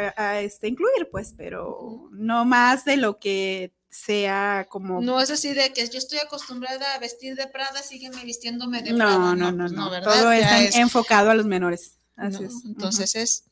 [0.40, 5.00] este, incluir, pues, pero no más de lo que sea como...
[5.00, 8.90] No es así de que yo estoy acostumbrada a vestir de Prada, sígueme vistiéndome de
[8.92, 9.18] no, Prada.
[9.18, 11.96] No, no, no, no, todo es, enfocado a los menores.
[12.16, 12.52] Así es.
[12.64, 13.44] Entonces es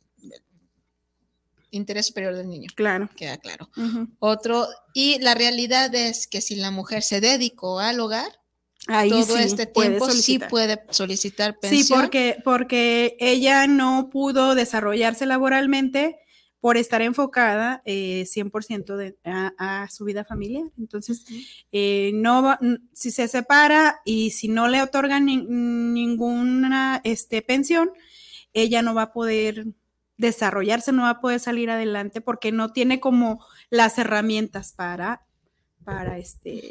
[1.71, 2.71] interés superior del niño.
[2.75, 3.09] Claro.
[3.17, 3.69] Queda claro.
[4.19, 8.31] Otro, y la realidad es que si la mujer se dedicó al hogar,
[8.89, 11.83] Ahí todo este tiempo sí puede solicitar pensión.
[11.83, 16.21] Sí, porque, porque ella no pudo desarrollarse laboralmente
[16.61, 20.71] por estar enfocada 100% eh, de, a, su vida familiar.
[20.79, 21.25] Entonces,
[21.73, 22.59] eh, no
[22.93, 27.91] si se separa y si no le otorgan ninguna este, pensión,
[28.53, 29.67] ella no va a poder
[30.17, 35.27] desarrollarse, no va a poder salir adelante porque no tiene como las herramientas para,
[35.85, 36.63] para este,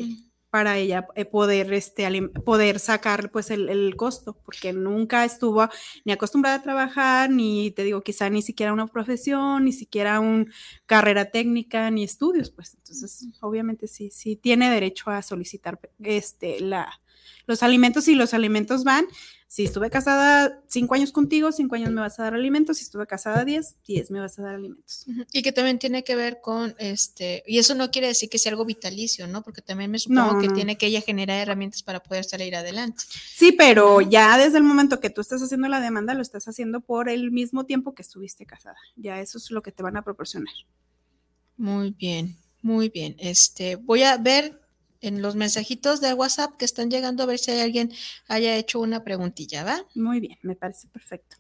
[0.56, 2.10] para ella eh, poder, este,
[2.46, 5.68] poder sacar pues el, costo, porque nunca estuvo
[6.06, 10.46] ni acostumbrada a trabajar, ni te digo, quizá ni siquiera una profesión, ni siquiera una
[10.86, 12.74] carrera técnica, ni estudios, pues.
[12.76, 17.02] Entonces obviamente sí, sí tiene derecho a solicitar este, la,
[17.48, 19.08] los alimentos y los alimentos van
[19.56, 22.76] si estuve casada cinco años contigo, cinco años me vas a dar alimentos.
[22.76, 25.06] Si estuve casada diez, diez me vas a dar alimentos.
[25.32, 28.50] Y que también tiene que ver con este, y eso no quiere decir que sea
[28.50, 29.44] algo vitalicio, ¿no?
[29.44, 33.06] Porque también me supongo que tiene que ella generar herramientas para poder salir adelante.
[33.34, 36.82] Sí, pero ya desde el momento que tú estás haciendo la demanda, lo estás haciendo
[36.82, 38.76] por el mismo tiempo que estuviste casada.
[38.98, 40.54] Ya eso es lo que te van a proporcionar.
[41.56, 43.16] Muy bien, muy bien.
[43.20, 44.65] Este, voy a ver
[45.06, 47.94] en los mensajitos de WhatsApp que están llegando a ver si hay alguien
[48.28, 49.86] haya hecho una preguntilla, ¿va?
[49.96, 51.38] Muy bien, me parece perfecto.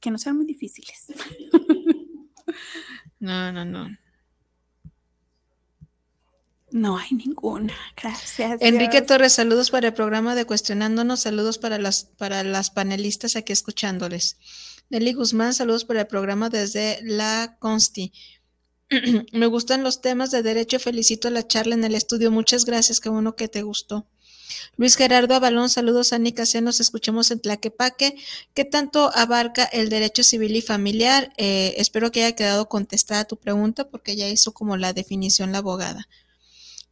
[0.00, 1.06] Que no sean muy difíciles.
[3.20, 3.86] No, no, no.
[6.72, 8.58] No hay ninguna, gracias.
[8.62, 13.52] Enrique Torres, saludos para el programa de Cuestionándonos, saludos para las, para las panelistas aquí
[13.52, 14.38] escuchándoles.
[14.88, 18.12] Nelly Guzmán, saludos para el programa desde la Consti.
[19.32, 20.78] Me gustan los temas de derecho.
[20.78, 22.30] Felicito la charla en el estudio.
[22.30, 23.00] Muchas gracias.
[23.00, 24.06] Qué bueno que te gustó.
[24.76, 28.16] Luis Gerardo Avalón, saludos a Nica, nos escuchemos en Tlaquepaque.
[28.54, 31.32] ¿Qué tanto abarca el derecho civil y familiar?
[31.36, 35.58] Eh, espero que haya quedado contestada tu pregunta porque ya hizo como la definición la
[35.58, 36.08] abogada.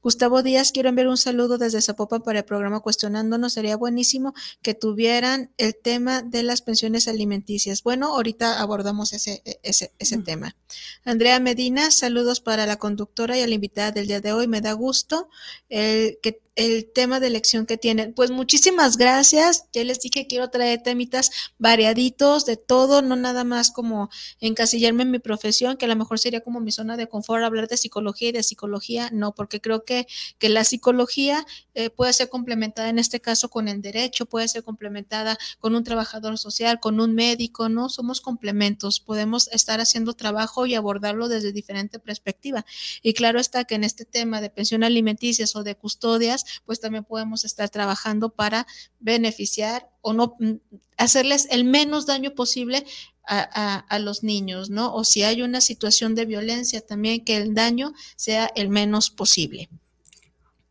[0.03, 3.53] Gustavo Díaz, quiero enviar un saludo desde Zapopan para el programa Cuestionándonos.
[3.53, 7.83] Sería buenísimo que tuvieran el tema de las pensiones alimenticias.
[7.83, 10.25] Bueno, ahorita abordamos ese, ese, ese mm.
[10.25, 10.57] tema.
[11.05, 14.47] Andrea Medina, saludos para la conductora y a la invitada del día de hoy.
[14.47, 15.29] Me da gusto
[15.69, 18.13] el que el tema de elección que tienen.
[18.13, 19.67] Pues muchísimas gracias.
[19.73, 25.13] Ya les dije, quiero traer temitas variaditos de todo, no nada más como encasillarme en
[25.13, 28.31] mi profesión, que a lo mejor sería como mi zona de confort hablar de psicología
[28.31, 29.09] y de psicología.
[29.13, 33.69] No, porque creo que, que la psicología eh, puede ser complementada en este caso con
[33.69, 37.89] el derecho, puede ser complementada con un trabajador social, con un médico, ¿no?
[37.89, 42.67] Somos complementos, podemos estar haciendo trabajo y abordarlo desde diferente perspectiva.
[43.01, 47.05] Y claro está que en este tema de pensión alimenticias o de custodias, pues también
[47.05, 48.67] podemos estar trabajando para
[49.01, 50.55] beneficiar o no mm,
[50.97, 52.85] hacerles el menos daño posible
[53.29, 54.95] a, los niños, ¿no?
[54.95, 59.69] O si hay una situación de violencia, también que el daño sea el menos posible.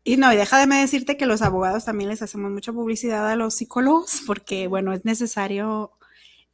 [0.04, 3.54] Y no, y déjame decirte que los abogados también les hacemos mucha publicidad a los
[3.54, 5.92] psicólogos, porque bueno, es necesario,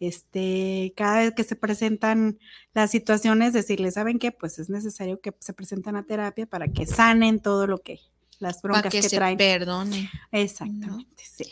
[0.01, 2.39] este, cada vez que se presentan
[2.75, 4.33] las situaciones, decirles, ¿saben qué?
[4.33, 8.01] Pues es necesario que se presenten a terapia para que sanen todo lo que
[8.40, 9.37] las broncas que, se traen.
[9.37, 10.11] perdone.
[10.33, 11.44] Exactamente, sí.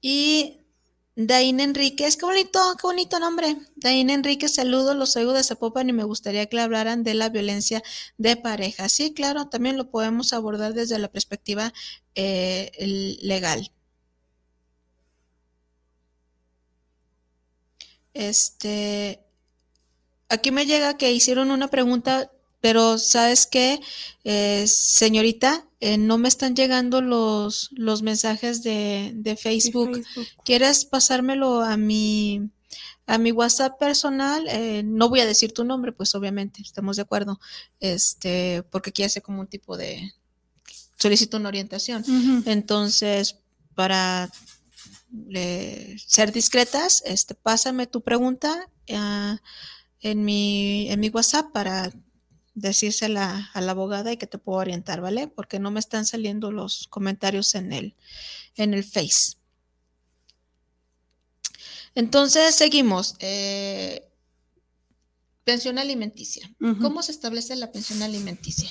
[0.00, 0.62] Y
[1.14, 3.56] Dain Enríquez, qué bonito, qué bonito nombre.
[3.76, 7.82] Dain Enríquez, saludos, los oigo de Zapopan y me gustaría que hablaran de la violencia
[8.16, 8.88] de pareja.
[8.88, 11.72] Sí, claro, también lo podemos abordar desde la perspectiva
[12.14, 12.70] eh,
[13.22, 13.70] legal.
[18.14, 19.22] Este,
[20.28, 22.31] aquí me llega que hicieron una pregunta
[22.62, 23.80] pero sabes qué,
[24.22, 30.04] eh, señorita, eh, no me están llegando los, los mensajes de, Facebook.
[30.44, 32.50] ¿Quieres pasármelo a mi,
[33.06, 34.46] a mi WhatsApp personal?
[34.48, 37.40] Eh, no voy a decir tu nombre, pues obviamente, estamos de acuerdo,
[37.80, 40.12] este, porque aquí hace como un tipo de,
[40.96, 42.04] solicito una orientación.
[42.46, 43.40] Entonces,
[43.74, 44.30] para
[46.06, 51.90] ser discretas, este, pásame tu pregunta en, mi, en mi WhatsApp para
[52.54, 55.28] decírsela a la abogada y que te puedo orientar, ¿vale?
[55.28, 57.94] Porque no me están saliendo los comentarios en el,
[58.56, 59.36] en el Face.
[61.94, 63.16] Entonces, seguimos.
[63.20, 64.08] Eh,
[65.44, 66.50] pensión alimenticia.
[66.80, 68.70] ¿Cómo se establece la pensión alimenticia?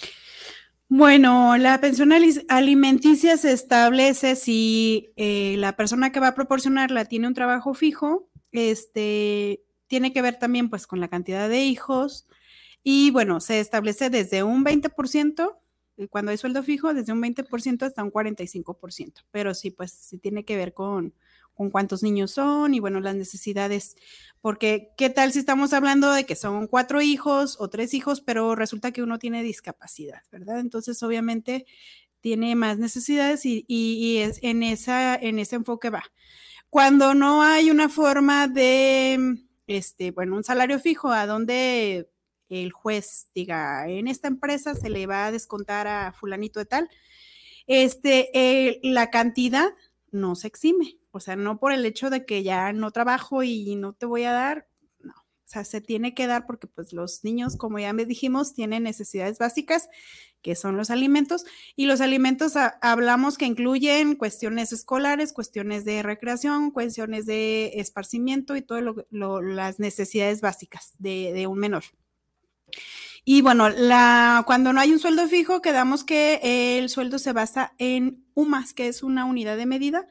[0.87, 2.11] Bueno, la pensión
[2.49, 8.29] alimenticia se establece si eh, la persona que va a proporcionarla tiene un trabajo fijo,
[8.51, 12.27] este, tiene que ver también pues con la cantidad de hijos,
[12.83, 15.57] y bueno, se establece desde un 20%,
[15.97, 19.23] eh, cuando hay sueldo fijo, desde un 20% hasta un 45%.
[19.31, 21.13] Pero sí, pues sí tiene que ver con,
[21.53, 23.95] con cuántos niños son y bueno, las necesidades.
[24.41, 28.55] Porque, ¿qué tal si estamos hablando de que son cuatro hijos o tres hijos, pero
[28.55, 30.59] resulta que uno tiene discapacidad, ¿verdad?
[30.59, 31.65] Entonces, obviamente,
[32.21, 36.03] tiene más necesidades y, es en, esa, en ese enfoque va.
[36.69, 42.09] Cuando no hay una forma de, este, bueno, un salario fijo a donde
[42.51, 46.89] el juez diga, en esta empresa se le va a descontar a fulanito de tal,
[47.67, 49.69] este, eh, la cantidad
[50.11, 50.97] no se exime.
[51.11, 54.23] O sea, no por el hecho de que ya no trabajo y no te voy
[54.23, 54.67] a dar,
[54.99, 55.13] no.
[55.13, 58.83] O sea, se tiene que dar porque pues los niños, como ya me dijimos, tienen
[58.83, 59.89] necesidades básicas
[60.41, 61.45] que son los alimentos.
[61.75, 68.61] Y los alimentos hablamos que incluyen cuestiones escolares, cuestiones de recreación, cuestiones de esparcimiento y
[68.61, 71.83] todas las necesidades básicas de, un menor.
[73.23, 77.73] Y bueno, la, cuando no hay un sueldo fijo, quedamos que el sueldo se basa
[77.77, 80.07] en UMAS, que es una unidad de medida.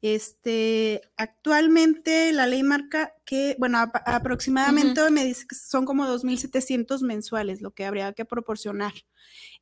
[0.00, 7.62] Este, actualmente la ley marca que, bueno, aproximadamente me dice que son como 2.700 mensuales
[7.62, 8.92] lo que habría que proporcionar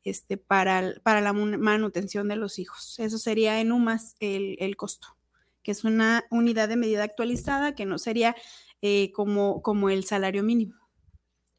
[0.02, 2.98] este, para, para la manutención de los hijos.
[2.98, 5.16] Eso sería en UMAS el, el costo,
[5.62, 8.34] que es una unidad de medida actualizada que no sería
[8.80, 10.81] eh, como, como el salario mínimo.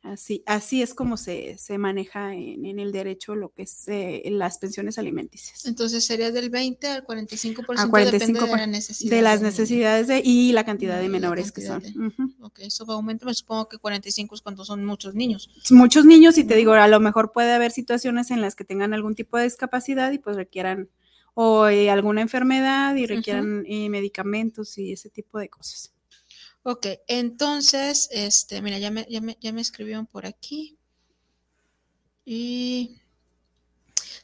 [0.04, 4.98] Así, así es como se, maneja en, el derecho lo que es eh, las pensiones
[4.98, 5.66] alimenticias.
[5.66, 10.22] Entonces sería del 20 al 45%, a 45 de, la necesidad de las necesidades de,
[10.22, 11.82] y la cantidad de menores que son.
[12.42, 15.50] Ok, eso va me supongo que 45 es cuando son muchos niños.
[15.70, 18.94] Muchos niños y te digo, a lo mejor puede haber situaciones en las que tengan
[18.94, 20.89] algún tipo de discapacidad y pues requieran
[21.34, 25.94] o eh, alguna enfermedad y requieran eh, medicamentos y ese tipo de cosas.
[26.63, 30.78] Ok, entonces, este, mira, ya me, ya me, ya me escribieron por aquí.
[32.26, 33.02] Y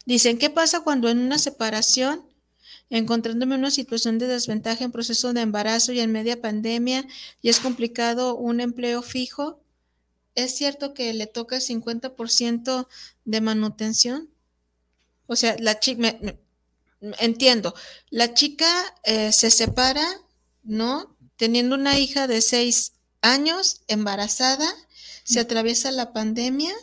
[0.05, 2.25] dicen, ¿qué pasa cuando en una separación,
[2.89, 7.05] encontrándome en una situación de desventaja en proceso de embarazo y en media pandemia,
[7.41, 9.61] y es complicado un empleo fijo?
[10.35, 12.87] ¿Es cierto que le toca el 50%
[13.25, 14.29] de manutención?
[15.27, 16.17] O sea, la chica,
[17.19, 17.73] entiendo,
[18.09, 18.67] la chica
[19.03, 20.07] eh, se separa,
[20.63, 21.17] ¿no?
[21.39, 24.67] Teniendo una hija de seis años, embarazada,
[25.23, 26.73] se atraviesa la pandemia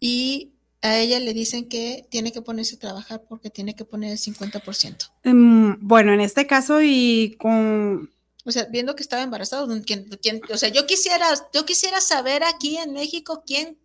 [0.00, 4.12] y a ella le dicen que tiene que ponerse a trabajar porque tiene que poner
[4.12, 5.10] el 50%.
[5.24, 8.10] Em, bueno, en este caso y con...
[8.46, 12.94] O sea, viendo que estaba embarazada, o sea, yo quisiera, yo quisiera saber aquí en
[12.94, 13.76] México quién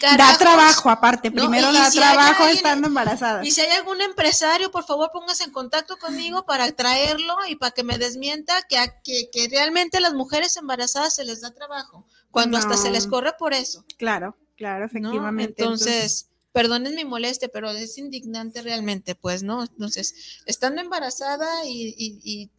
[0.00, 3.44] da trabajo aparte, primero da trabajo estando embarazada.
[3.44, 7.72] Y si hay algún empresario, por favor póngase en contacto conmigo para traerlo y para
[7.72, 12.06] que me desmienta que, que, que realmente a las mujeres embarazadas se les da trabajo,
[12.30, 13.84] cuando hasta se les corre por eso.
[13.98, 15.62] Claro, claro, efectivamente.
[15.62, 19.62] entonces perdonen mi molestia, pero es indignante realmente, pues, ¿no?
[19.62, 22.50] Entonces, estando embarazada y,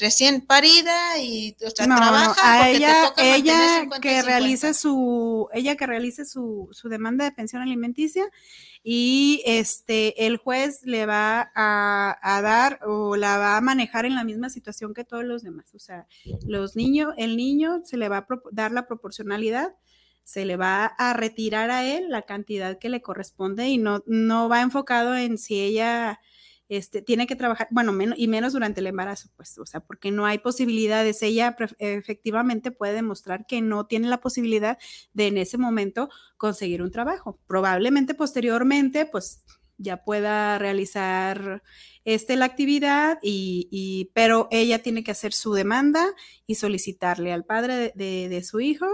[0.00, 6.24] recién parida y o sea, trabaja a ella, ella que realice su, ella que realice
[6.24, 8.24] su, su demanda de pensión alimenticia
[8.82, 14.14] y este el juez le va a, a, dar o la va a manejar en
[14.14, 15.74] la misma situación que todos los demás.
[15.74, 16.06] O sea,
[16.46, 19.74] los niños, el niño se le va a dar la proporcionalidad
[20.26, 24.48] se le va a retirar a él la cantidad que le corresponde y no, no
[24.48, 26.18] va enfocado en si ella
[26.68, 30.10] este, tiene que trabajar, bueno, menos, y menos durante el embarazo, pues, o sea, porque
[30.10, 31.22] no hay posibilidades.
[31.22, 34.78] Ella efectivamente puede demostrar que no tiene la posibilidad
[35.12, 37.38] de en ese momento conseguir un trabajo.
[37.46, 39.44] Probablemente posteriormente, pues,
[39.78, 41.62] ya pueda realizar
[42.04, 46.04] este, la actividad, y, pero ella tiene que hacer su demanda
[46.48, 48.86] y solicitarle al padre de, de su hijo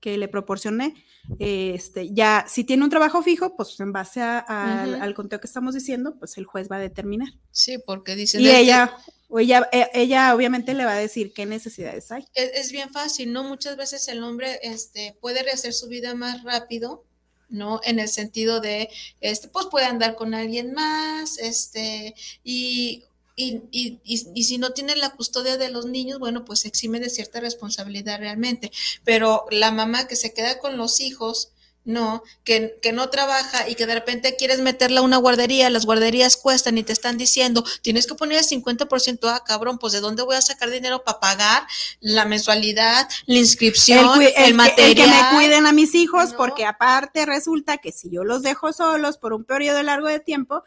[0.00, 0.94] que le proporcioné,
[1.38, 6.16] este, ya si tiene un trabajo fijo, pues en base al, conteo que estamos diciendo,
[6.18, 7.28] pues el juez va a determinar.
[7.50, 8.40] Sí, porque dice...
[8.40, 8.96] Y ella,
[9.28, 12.26] o ella, e, ella obviamente le va a decir qué necesidades hay.
[12.34, 13.44] Es, bien fácil, ¿no?
[13.44, 17.04] Muchas veces el hombre este, puede rehacer su vida más rápido,
[17.50, 17.80] ¿no?
[17.84, 18.88] En el sentido de,
[19.20, 23.04] este, pues puede andar con alguien más, este, y
[23.40, 24.00] y, y,
[24.34, 28.18] y, si no tiene la custodia de los niños, bueno, pues exime de cierta responsabilidad
[28.18, 28.70] realmente.
[29.04, 31.52] Pero la mamá que se queda con los hijos,
[31.84, 35.86] no, que, que, no trabaja y que de repente quieres meterla a una guardería, las
[35.86, 40.00] guarderías cuestan y te están diciendo, tienes que poner el 50%, ah, cabrón, pues de
[40.00, 41.66] dónde voy a sacar dinero para pagar
[42.00, 44.94] la mensualidad, la inscripción, el, material.
[44.94, 49.16] Que, me cuiden a mis hijos, porque aparte resulta que si yo los dejo solos
[49.16, 50.62] por un periodo largo de tiempo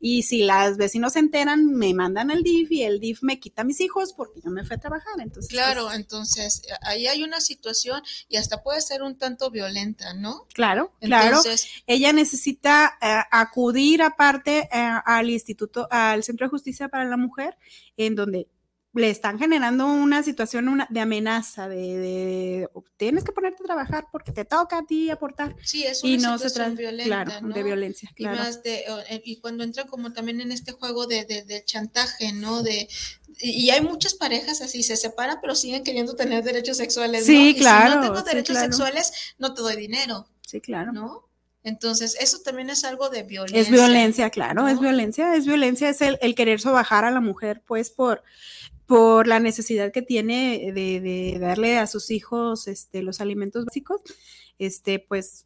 [0.00, 3.62] y si las vecinos se enteran, me mandan al DIF y el DIF me quita
[3.62, 5.14] a mis hijos porque yo me fui a trabajar.
[5.20, 10.14] Entonces, claro, pues, entonces ahí hay una situación y hasta puede ser un tanto violenta,
[10.14, 10.46] ¿no?
[10.58, 11.40] Claro, claro.
[11.86, 17.56] Ella necesita eh, acudir aparte eh, al instituto, al Centro de Justicia para la Mujer,
[17.96, 18.48] en donde
[18.92, 24.44] le están generando una situación de amenaza, de, tienes que ponerte a trabajar porque te
[24.44, 25.54] toca a ti aportar.
[25.62, 29.62] Sí, es una y no situación violenta, de violencia, Y, más de, eh, y cuando
[29.62, 32.64] entra como también en este juego de, de, chantaje, ¿no?
[32.64, 32.88] De,
[33.38, 37.24] y hay muchas parejas así, se separan, pero siguen queriendo tener derechos sexuales.
[37.26, 37.92] Sí, claro.
[37.92, 40.26] si no tengo derechos sexuales, no te doy dinero.
[40.48, 40.92] Sí, claro.
[40.92, 41.28] ¿No?
[41.62, 43.60] Entonces, eso también es algo de violencia.
[43.60, 47.62] Es violencia, claro, es violencia, es violencia, es el, el querer sobajar a la mujer,
[47.66, 48.22] pues, por,
[48.86, 54.00] por la necesidad que tiene de, darle a sus hijos este, los alimentos básicos,
[54.58, 55.44] este, pues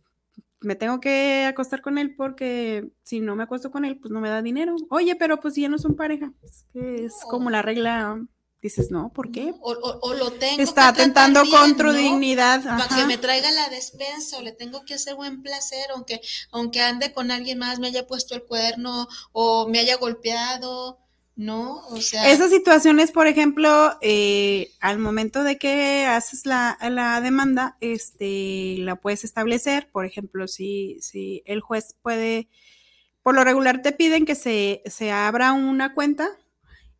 [0.60, 4.20] me tengo que acostar con él porque si no me acuesto con él, pues no
[4.20, 4.76] me da dinero.
[4.90, 8.24] Oye, pero pues si ya no son pareja, es que es como la regla
[8.62, 9.52] dices, no, ¿por qué?
[9.60, 10.62] O, lo tengo.
[10.62, 12.62] Está atentando contra tu dignidad.
[12.62, 16.20] Para que me traiga la despensa o le tengo que hacer buen placer, aunque,
[16.52, 21.00] aunque ande con alguien más, me haya puesto el cuerno o me haya golpeado.
[21.34, 21.86] ¿no?
[21.88, 22.30] O sea.
[22.30, 26.76] Esas situaciones, por ejemplo, eh, al momento de que haces la,
[27.22, 29.90] demanda, este, la puedes establecer.
[29.90, 32.48] Por ejemplo, si, si el juez puede,
[33.22, 36.28] por lo regular te piden que se, se abra una cuenta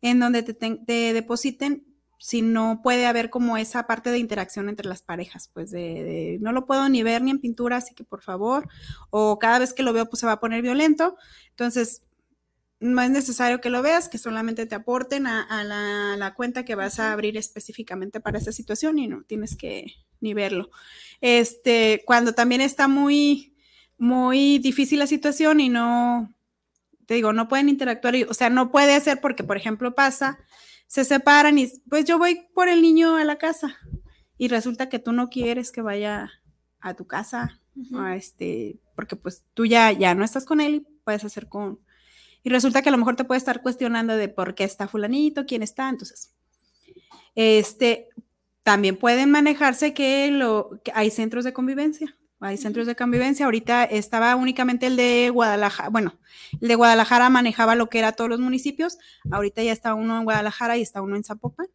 [0.03, 1.87] en donde te, te, depositen
[2.19, 6.37] si no puede haber como esa parte de interacción entre las parejas, pues de, de,
[6.39, 8.69] no lo puedo ni ver ni en pintura, así que por favor,
[9.09, 11.17] o cada vez que lo veo pues se va a poner violento.
[11.49, 12.03] Entonces,
[12.83, 16.99] no es necesario que lo veas, que solamente te aporten a, la, cuenta que vas
[16.99, 20.69] a abrir específicamente para esa situación y no tienes que ni verlo.
[21.21, 23.55] Este, cuando también está muy,
[23.97, 26.33] muy difícil la situación y no,
[27.05, 30.39] te digo, no pueden interactuar, o sea, no puede ser porque, por ejemplo, pasa,
[30.87, 33.77] se separan y pues yo voy por el niño a la casa
[34.37, 36.31] y resulta que tú no quieres que vaya
[36.79, 37.59] a tu casa,
[37.95, 41.79] a este, porque pues tú ya, ya no estás con él y puedes hacer con,
[42.43, 45.45] y resulta que a lo mejor te puede estar cuestionando de por qué está fulanito,
[45.45, 46.33] quién está, entonces,
[47.35, 48.09] este,
[48.63, 54.35] también pueden manejarse que, lo, hay centros de convivencia, hay centros de convivencia, ahorita estaba
[54.35, 56.19] únicamente el de Guadalajara, bueno,
[56.59, 58.97] el de Guadalajara manejaba lo que era todos los municipios,
[59.31, 61.67] ahorita ya está uno en Guadalajara y está uno en Zapopan.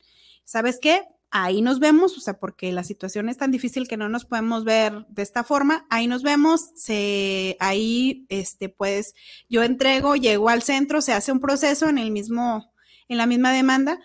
[0.45, 1.05] ¿Sabes qué?
[1.31, 4.64] ahí nos vemos, o sea, porque la situación es tan difícil que no nos podemos
[4.64, 9.14] ver de esta forma, ahí nos vemos, se, ahí, este, pues,
[9.49, 12.73] yo entrego, llego al centro, se hace un proceso en el mismo,
[13.09, 14.01] en la misma demanda,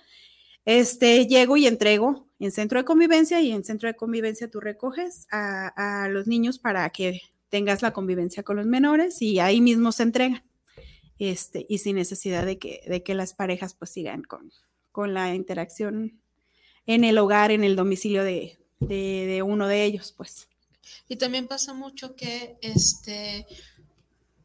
[0.66, 5.28] este, llego y entrego en centro de convivencia y en centro de convivencia tú recoges
[5.32, 10.04] a, los niños para que tengas la convivencia con los menores y ahí mismo se
[10.04, 10.44] entregan,
[11.20, 14.52] este, y sin necesidad de que, de que las parejas pues sigan con,
[14.92, 16.20] con la interacción
[16.86, 20.50] en el hogar, en el domicilio de, de, uno de ellos, pues.
[21.08, 23.46] Y también pasa mucho que este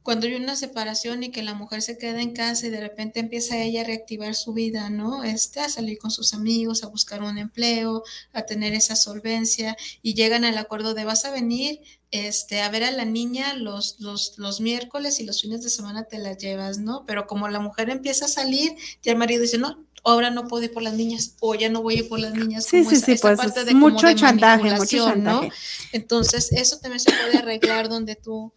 [0.02, 3.20] cuando hay una separación y que la mujer se queda en casa y de repente
[3.20, 5.22] empieza ella a reactivar su vida, ¿no?
[5.24, 10.14] Este, a salir con sus amigos, a buscar un empleo, a tener esa solvencia y
[10.14, 11.80] llegan al acuerdo de vas a venir
[12.10, 16.04] este, a ver a la niña los, los, los miércoles y los fines de semana
[16.04, 17.04] te la llevas, ¿no?
[17.06, 20.64] Pero como la mujer empieza a salir, ya el marido dice, no, ahora no puedo
[20.64, 22.64] ir por las niñas o ya no voy a ir por las niñas.
[22.64, 25.52] Sí, sí, sí, pues parte de, mucho, chantaje, mucho chantaje, ¿no?
[25.92, 28.52] Entonces, eso también se puede arreglar donde tú...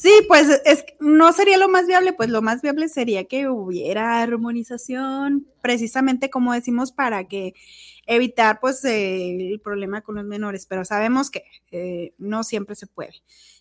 [0.00, 4.22] Sí, pues es, no sería lo más viable, pues lo más viable sería que hubiera
[4.22, 7.52] armonización, precisamente como decimos, para que
[8.06, 12.86] evitar pues eh, el problema con los menores, pero sabemos que eh, no siempre se
[12.86, 13.12] puede.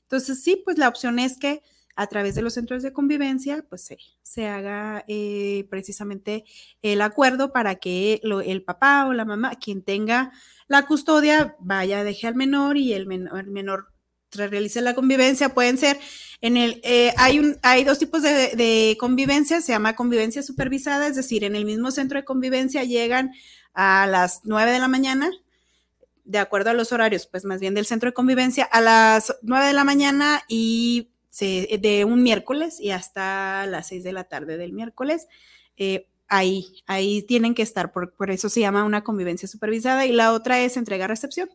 [0.03, 1.61] Entonces, sí, pues la opción es que
[1.97, 6.45] a través de los centros de convivencia, pues se, se haga eh, precisamente
[6.81, 10.31] el acuerdo para que el papá o la mamá, quien tenga
[10.69, 13.89] la custodia, vaya, deje al menor y el el menor
[14.31, 15.49] realice la convivencia.
[15.49, 15.99] Pueden ser
[16.41, 21.07] en el, eh, hay, un, hay dos tipos de, de, convivencia, se llama convivencia supervisada,
[21.07, 23.33] es decir, en el mismo centro de convivencia llegan
[23.73, 25.29] a las 9 de la mañana,
[26.23, 29.65] de acuerdo a los horarios, pues más bien del centro de convivencia, a las 9
[29.65, 31.09] de la mañana y
[31.39, 35.27] de un miércoles y hasta las 6 de la tarde del miércoles.
[35.77, 40.11] Eh, ahí, ahí tienen que estar, por, por, eso se llama una convivencia supervisada y
[40.11, 41.49] la otra es entrega-recepción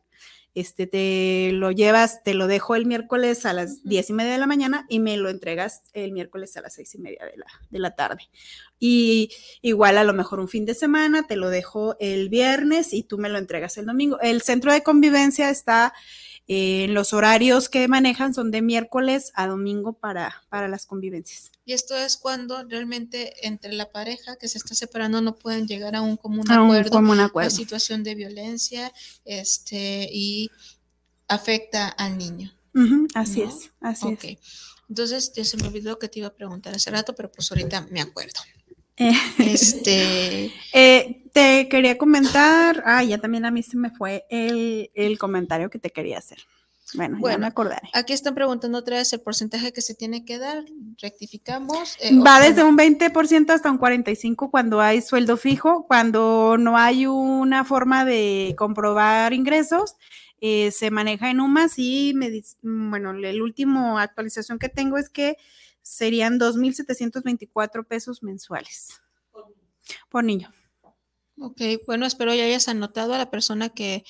[0.55, 4.39] este, te lo llevas, te lo dejo el miércoles a las diez y media de
[4.39, 7.47] la mañana y me lo entregas el miércoles a las seis y media de la,
[7.71, 8.29] de la tarde.
[8.79, 9.31] Y
[9.63, 13.19] igual a lo mejor un fin de semana, te lo dejo el viernes y tú
[13.19, 14.21] me lo entregas el domingo.
[14.21, 15.93] El centro de convivencia está
[16.47, 21.51] eh, los horarios que manejan son de miércoles a domingo para, para las convivencias.
[21.65, 25.97] Y esto es cuando realmente entre la pareja que se está separando no pueden llegar
[25.97, 27.49] a un común acuerdo, un acuerdo.
[27.49, 28.93] la situación de violencia
[29.25, 30.51] este, y
[31.29, 32.53] afecta al niño.
[33.15, 34.39] así es, así es.
[34.89, 37.87] Entonces, ya se me olvidó que te iba a preguntar hace rato, pero pues ahorita
[37.91, 38.41] me acuerdo.
[38.97, 40.53] Este.
[40.77, 42.83] Eh, te quería comentar.
[42.85, 46.39] Ah, ya también a mí se me fue el, el comentario que te quería hacer.
[46.95, 47.89] Bueno, ya me acordaré.
[47.93, 50.65] Aquí están preguntando otra vez el porcentaje que se tiene que dar.
[51.01, 51.97] Rectificamos.
[52.01, 55.87] Eh, Va desde un 20% hasta un 45% cuando hay sueldo fijo.
[55.87, 59.97] Cuando no hay una forma de comprobar ingresos,
[60.41, 62.31] eh, se maneja en UMAS y me,
[62.63, 65.37] bueno, el último actualización que tengo es que
[65.85, 69.01] serían 2.724 pesos mensuales
[70.09, 70.51] por niño.
[71.39, 74.05] Ok, bueno, espero ya hayas anotado a la persona que,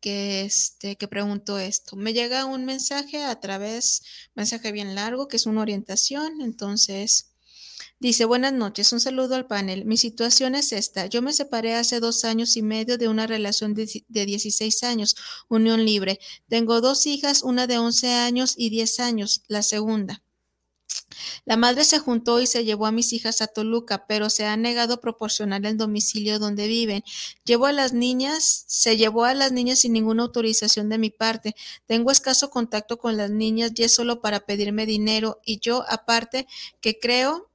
[0.00, 1.96] que, este, que preguntó esto.
[1.96, 4.02] Me llega un mensaje a través,
[4.34, 7.26] mensaje bien largo, que es una orientación, entonces...
[7.98, 9.84] Dice, buenas noches, un saludo al panel.
[9.84, 11.04] Mi situación es esta.
[11.04, 15.16] Yo me separé hace dos años y medio de una relación de, de 16 años,
[15.48, 16.18] unión libre.
[16.48, 20.22] Tengo dos hijas, una de 11 años y 10 años, la segunda.
[21.44, 24.56] La madre se juntó y se llevó a mis hijas a Toluca, pero se ha
[24.56, 27.02] negado a proporcionar el domicilio donde viven.
[27.44, 31.54] Llevo a las niñas, se llevó a las niñas sin ninguna autorización de mi parte.
[31.86, 36.46] Tengo escaso contacto con las niñas y es solo para pedirme dinero y yo aparte
[36.80, 37.50] que creo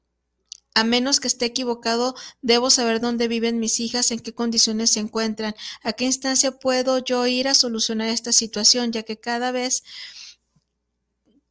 [0.76, 5.00] a menos que esté equivocado, debo saber dónde viven mis hijas, en qué condiciones se
[5.00, 9.84] encuentran, a qué instancia puedo yo ir a solucionar esta situación, ya que cada vez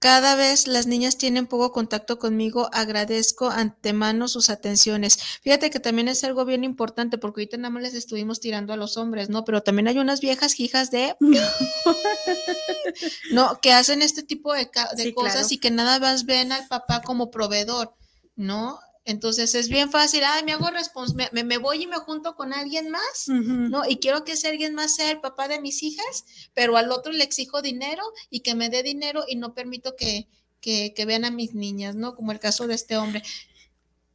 [0.04, 5.18] cada vez las niñas tienen poco contacto conmigo, agradezco antemano sus atenciones.
[5.40, 8.76] Fíjate que también es algo bien importante porque ahorita nada más les estuvimos tirando a
[8.76, 9.46] los hombres, ¿no?
[9.46, 11.16] Pero también hay unas viejas hijas de...
[13.32, 14.70] no, que hacen este tipo de,
[15.14, 17.94] cosas y que nada más ven al papá como proveedor,
[18.36, 18.80] ¿no?
[19.04, 22.90] Entonces es bien fácil, ay, me hago responsable, me, voy y me junto con alguien
[22.90, 23.82] más, ¿no?
[23.86, 26.24] Y quiero que ese alguien más sea el papá de mis hijas,
[26.54, 30.26] pero al otro le exijo dinero y que me dé dinero y no permito que,
[30.60, 32.14] que, que vean a mis niñas, ¿no?
[32.14, 33.22] Como el caso de este hombre.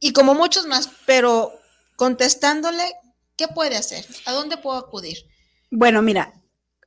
[0.00, 1.52] Y como muchos más, pero
[1.94, 2.82] contestándole,
[3.36, 4.04] ¿qué puede hacer?
[4.26, 5.18] ¿A dónde puedo acudir?
[5.70, 6.34] Bueno, mira,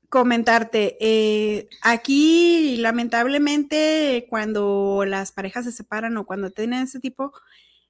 [0.09, 7.33] comentarte, eh, aquí lamentablemente cuando las parejas se separan o cuando tienen ese tipo,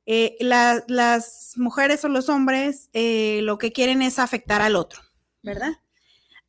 [0.06, 5.02] eh, las mujeres o los hombres eh, lo que quieren es afectar al otro,
[5.42, 5.74] ¿verdad?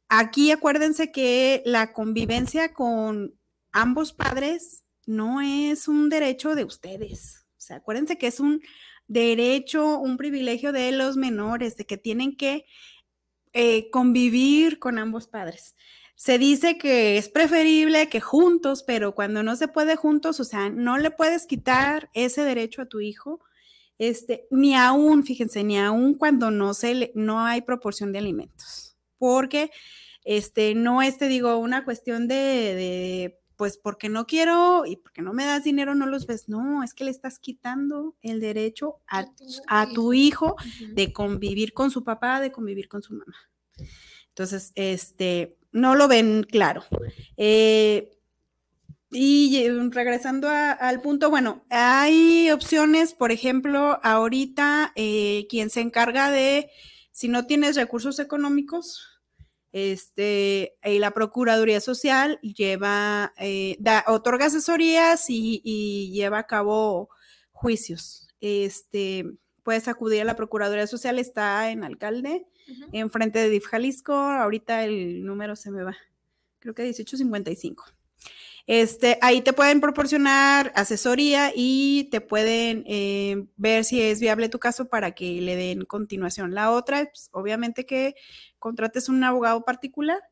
[0.09, 3.35] Aquí acuérdense que la convivencia con
[3.73, 7.47] ambos padres no es un derecho de ustedes.
[7.57, 8.61] O sea, acuérdense que es un
[9.07, 12.65] derecho, un privilegio de los menores, de que tienen que
[13.53, 15.77] eh, convivir con ambos padres.
[16.17, 20.71] Se dice que es preferible que juntos, pero cuando no se puede juntos, o sea,
[20.71, 23.41] no le puedes quitar ese derecho a tu hijo,
[23.99, 29.71] este, ni aún, fíjense, ni aún cuando no se no hay proporción de alimentos, porque
[30.25, 35.23] este, no es, te digo, una cuestión de, de pues porque no quiero y porque
[35.23, 36.49] no me das dinero no los ves.
[36.49, 39.27] No, es que le estás quitando el derecho a,
[39.69, 40.57] a tu hijo
[40.93, 43.37] de convivir con su papá, de convivir con su mamá.
[44.35, 46.85] Entonces, este, no lo ven claro.
[47.37, 48.11] Eh,
[49.13, 56.69] y regresando al punto, bueno, hay opciones, por ejemplo, ahorita eh, quien se encarga de,
[57.13, 59.21] si no tienes recursos económicos,
[59.71, 63.33] este, eh, la Procuraduría Social lleva,
[63.79, 67.09] da, otorga asesorías y, y, lleva a cabo
[67.53, 68.27] juicios.
[68.41, 69.27] Este,
[69.63, 72.49] puedes acudir a la Procuraduría Social, está en alcalde,
[72.93, 74.15] enfrente de DIF Jalisco.
[74.15, 75.97] Ahorita el número se me va,
[76.59, 77.85] creo que 1855.
[78.67, 84.59] Este, ahí te pueden proporcionar asesoría y te pueden eh, ver si es viable tu
[84.59, 86.55] caso para que le den continuación.
[86.55, 88.15] La otra, pues, obviamente que
[88.59, 90.23] contrates un abogado particular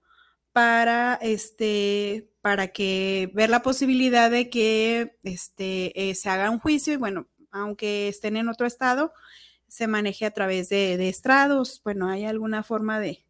[0.53, 6.95] para este para que ver la posibilidad de que este eh, se haga un juicio
[6.95, 9.13] y bueno, aunque estén en otro estado,
[9.73, 11.81] se maneje a través de, estrados.
[11.83, 13.25] Bueno, hay alguna forma de...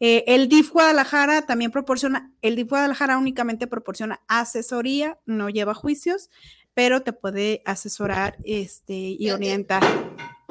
[0.00, 6.28] Eh, el DIF Guadalajara también proporciona, el DIF Guadalajara únicamente proporciona asesoría, no lleva juicios,
[6.74, 9.82] pero te puede asesorar este, y orientar.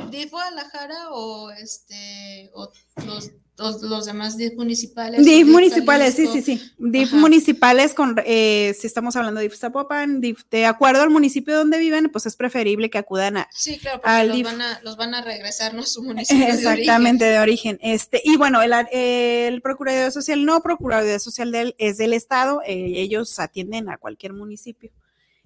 [0.10, 2.72] ¿DIF Guadalajara o, este, o
[3.06, 5.26] los los, demás DIF municipales.
[5.26, 6.72] DIF municipales, sí, sí, sí.
[6.78, 11.56] DIF municipales, con, eh, si estamos hablando de DIF Zapopan, DIF, de acuerdo al municipio
[11.56, 13.48] donde viven, pues es preferible que acudan a.
[13.52, 15.84] Sí, claro, porque los, van a, los van a regresar, ¿no?
[15.84, 16.46] Su municipio.
[16.46, 17.80] Exactamente, de origen.
[17.82, 22.94] Este, y bueno, el, el Procuraduría Social, no, Procuraduría Social del, es del Estado, eh,
[22.98, 24.92] ellos atienden a cualquier municipio.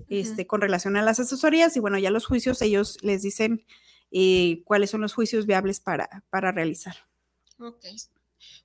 [0.10, 3.64] Este, con relación a las asesorías y bueno, ya los juicios, ellos les dicen
[4.12, 6.96] eh, cuáles son los juicios viables para, para realizar.
[7.60, 7.86] Ok.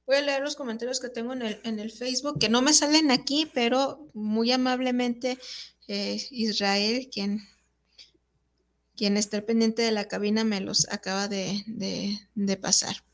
[0.07, 2.72] Voy a leer los comentarios que tengo en el, en el Facebook, que no me
[2.72, 5.38] salen aquí, pero muy amablemente
[5.88, 7.40] eh, Israel, quien,
[8.97, 11.64] quien está pendiente de la cabina me los acaba de,
[12.34, 13.05] de pasar.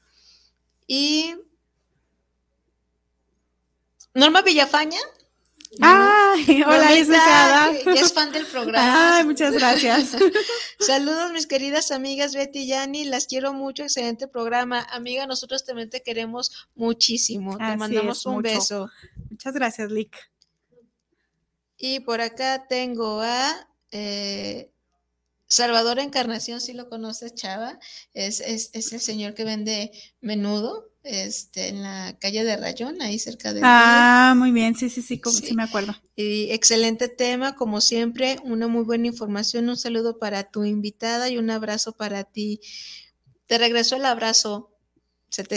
[0.86, 1.34] Y
[4.14, 5.00] Norma Villafaña
[5.80, 7.72] Ay, hola, licenciada.
[7.84, 9.16] Ya es fan del programa.
[9.16, 10.10] Ay, muchas gracias.
[10.78, 13.04] Saludos, mis queridas amigas Betty y Yani.
[13.04, 13.82] Las quiero mucho.
[13.82, 14.86] Excelente programa.
[14.90, 17.56] Amiga, nosotros también te queremos muchísimo.
[17.56, 18.90] te mandamos un beso.
[19.30, 20.16] Muchas gracias, Lick.
[21.78, 24.70] Y por acá tengo a eh,
[25.46, 27.78] Salvador Encarnación, si lo conoces, Chava.
[28.12, 33.18] Es, es, es el señor que vende menudo este, en la calle de Rayón, ahí
[33.18, 33.60] cerca de...
[33.64, 35.94] Ah, muy bien, sí, sí, sí, sí, me acuerdo.
[36.16, 41.38] Y excelente tema, como siempre, una muy buena información, un saludo para tu invitada y
[41.38, 42.60] un abrazo para ti.
[43.46, 44.71] Te regreso el abrazo,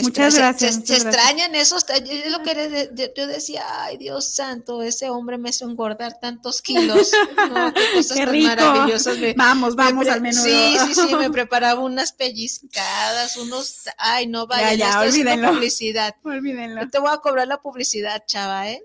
[0.02, 0.80] muchas gracias.
[0.84, 1.84] Se, extrañan esos.
[1.90, 7.12] Es lo que yo decía, ay Dios santo, ese hombre me hizo engordar tantos kilos.
[7.46, 9.18] No, qué cosas tan maravillosas.
[9.36, 10.42] vamos, vamos al menos.
[10.42, 16.16] Sí, sí, sí, me preparaba unas pellizcadas, unos, ay, no vaya, ya, ya, publicidad.
[16.24, 16.88] Olvídenlo.
[16.88, 18.84] Te voy a cobrar la publicidad, chava, ¿eh?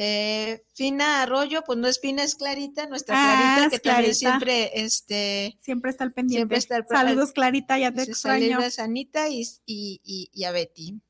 [0.00, 4.70] Eh, Fina Arroyo, pues no es Fina, es Clarita, nuestra ah, Clarita, que también siempre,
[4.80, 6.60] este, siempre está al pendiente.
[6.60, 8.48] Saludos, Clarita, ya te extraño.
[8.48, 11.00] Saludos a Anita y, y, y, a Betty,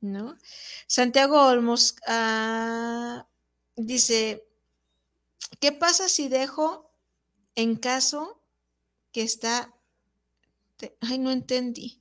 [0.00, 0.36] ¿no?
[0.86, 3.26] Santiago Olmos ah,
[3.74, 4.46] dice,
[5.58, 6.92] ¿qué pasa si dejo
[7.56, 8.40] en caso
[9.10, 9.74] que está,
[11.00, 11.97] ay, no entendí.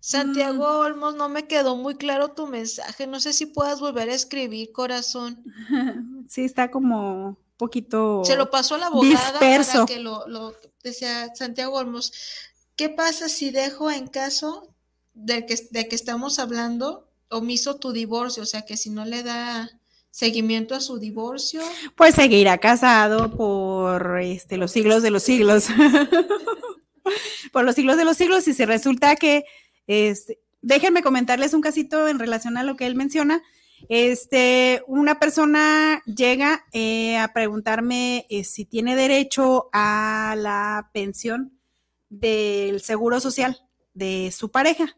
[0.00, 0.80] Santiago mm.
[0.86, 3.06] Olmos, no me quedó muy claro tu mensaje.
[3.06, 5.42] No sé si puedas volver a escribir, corazón.
[6.28, 8.22] Sí, está como un poquito.
[8.22, 12.12] Se lo pasó a la abogada para que lo, decía Santiago Olmos.
[12.76, 14.74] ¿Qué pasa si dejo en caso
[15.14, 18.42] de que, de que estamos hablando omiso tu divorcio?
[18.42, 19.70] O sea, que si no le da
[20.10, 21.62] seguimiento a su divorcio.
[21.96, 25.66] Pues seguirá casado por este, los siglos de los siglos.
[27.52, 28.48] por los siglos de los siglos.
[28.48, 29.44] Y si resulta que
[29.88, 33.42] este, déjenme comentarles un casito en relación a lo que él menciona.
[33.88, 41.58] Este, una persona llega eh, a preguntarme eh, si tiene derecho a la pensión
[42.08, 43.58] del seguro social
[43.94, 44.96] de su pareja.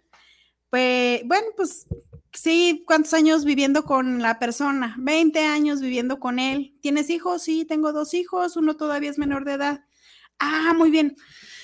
[0.70, 1.86] Pues, bueno, pues
[2.32, 4.96] sí, ¿cuántos años viviendo con la persona?
[4.98, 6.76] 20 años viviendo con él.
[6.80, 7.42] ¿Tienes hijos?
[7.42, 9.84] Sí, tengo dos hijos, uno todavía es menor de edad.
[10.38, 11.16] Ah, muy bien.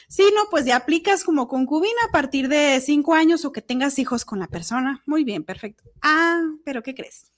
[0.09, 3.99] Sí, no, pues ya aplicas como concubina a partir de cinco años o que tengas
[3.99, 5.03] hijos con la persona.
[5.05, 5.85] Muy bien, perfecto.
[6.01, 7.33] Ah, pero ¿qué crees?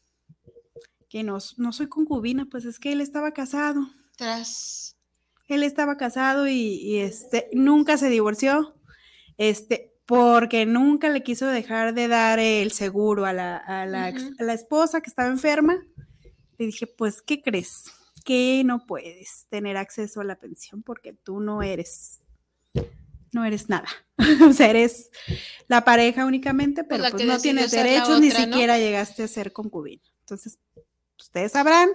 [1.08, 3.88] Que no, no soy concubina, pues es que él estaba casado.
[4.16, 4.96] Tras.
[5.46, 8.74] Él estaba casado y, este nunca se divorció.
[9.38, 14.42] Este, porque nunca le quiso dejar de dar el seguro a la, a la, a
[14.42, 15.78] la esposa que estaba enferma.
[16.58, 17.84] Le dije, pues, ¿qué crees?
[18.24, 22.20] Que no puedes tener acceso a la pensión porque tú no eres
[23.32, 23.88] no eres nada.
[24.48, 25.10] o sea, eres
[25.68, 30.02] la pareja únicamente, pero pues, no tienes derechos, ni siquiera llegaste a ser concubina.
[30.20, 30.58] Entonces,
[31.18, 31.90] ustedes sabrán,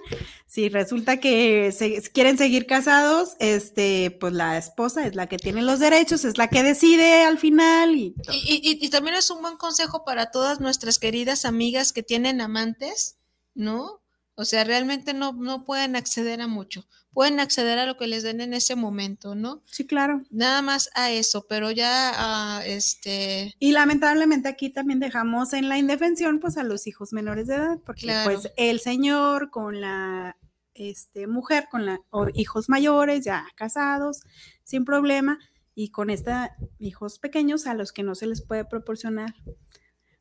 [0.46, 1.74] si resulta que
[2.12, 6.48] quieren seguir casados, este, pues la esposa es la que tiene los derechos, es la
[6.48, 7.96] que decide al final.
[7.96, 13.16] Y, y, también es un buen consejo para todas nuestras queridas amigas que tienen amantes,
[13.54, 14.03] ¿no?
[14.36, 18.24] O sea, realmente no, no pueden acceder a mucho pueden acceder a lo que les
[18.24, 19.62] den en ese momento, ¿no?
[19.66, 20.22] Sí, claro.
[20.30, 22.12] Nada más a eso, pero ya
[22.58, 23.54] a este...
[23.60, 27.78] Y lamentablemente aquí también dejamos en la indefensión pues a los hijos menores de edad,
[27.86, 30.36] porque pues el señor con la
[30.74, 32.00] este, mujer, con la,
[32.34, 34.22] hijos mayores, ya casados,
[34.64, 35.38] sin problema,
[35.76, 39.34] y con esta hijos pequeños a los que no se les puede proporcionar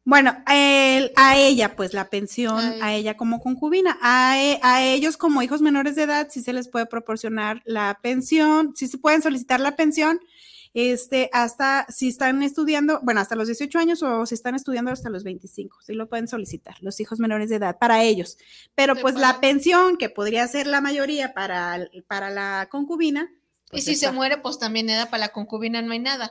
[0.05, 5.41] bueno, a, ella, pues la pensión, a ella como concubina, a, e, a, ellos como
[5.41, 9.61] hijos menores de edad, sí se les puede proporcionar la pensión, sí se pueden solicitar
[9.61, 10.19] la pensión,
[10.73, 15.09] este, hasta si están estudiando, bueno, hasta los 18 años o si están estudiando hasta
[15.09, 18.37] los 25, sí lo pueden solicitar, los hijos menores de edad, para ellos.
[18.75, 23.31] Pero pues la pensión, que podría ser la mayoría para, para la concubina,
[23.67, 26.29] y pues, si se muere, pues también nada para la concubina no hay nada,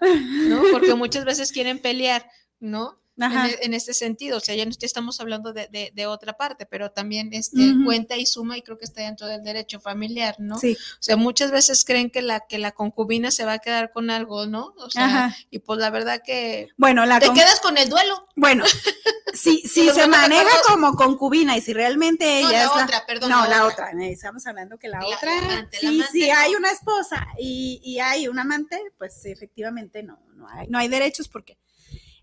[0.49, 0.63] ¿no?
[0.73, 3.02] Porque muchas veces quieren pelear, ¿no?
[3.19, 4.39] E, en, este sentido.
[4.39, 8.25] O sea, ya no estamos hablando de, de, otra parte, pero también este, cuenta y
[8.25, 10.59] suma y creo que está dentro del derecho familiar, ¿no?
[10.59, 10.77] Sí.
[10.95, 14.11] O sea, muchas veces creen que la, que la concubina se va a quedar con
[14.11, 14.75] algo, ¿no?
[14.79, 16.69] O sea, y pues la verdad que...
[16.79, 18.27] Bueno, la te quedas con el duelo.
[18.35, 18.65] Bueno,
[19.35, 23.31] si, si se maneja como concubina y si realmente ella no, la otra, perdón.
[23.31, 23.91] No, la otra.
[24.01, 25.69] Estamos hablando que la, otra...
[25.71, 30.67] sí, si hay una esposa y, y hay un amante, pues efectivamente no, no hay,
[30.69, 31.59] no hay derechos porque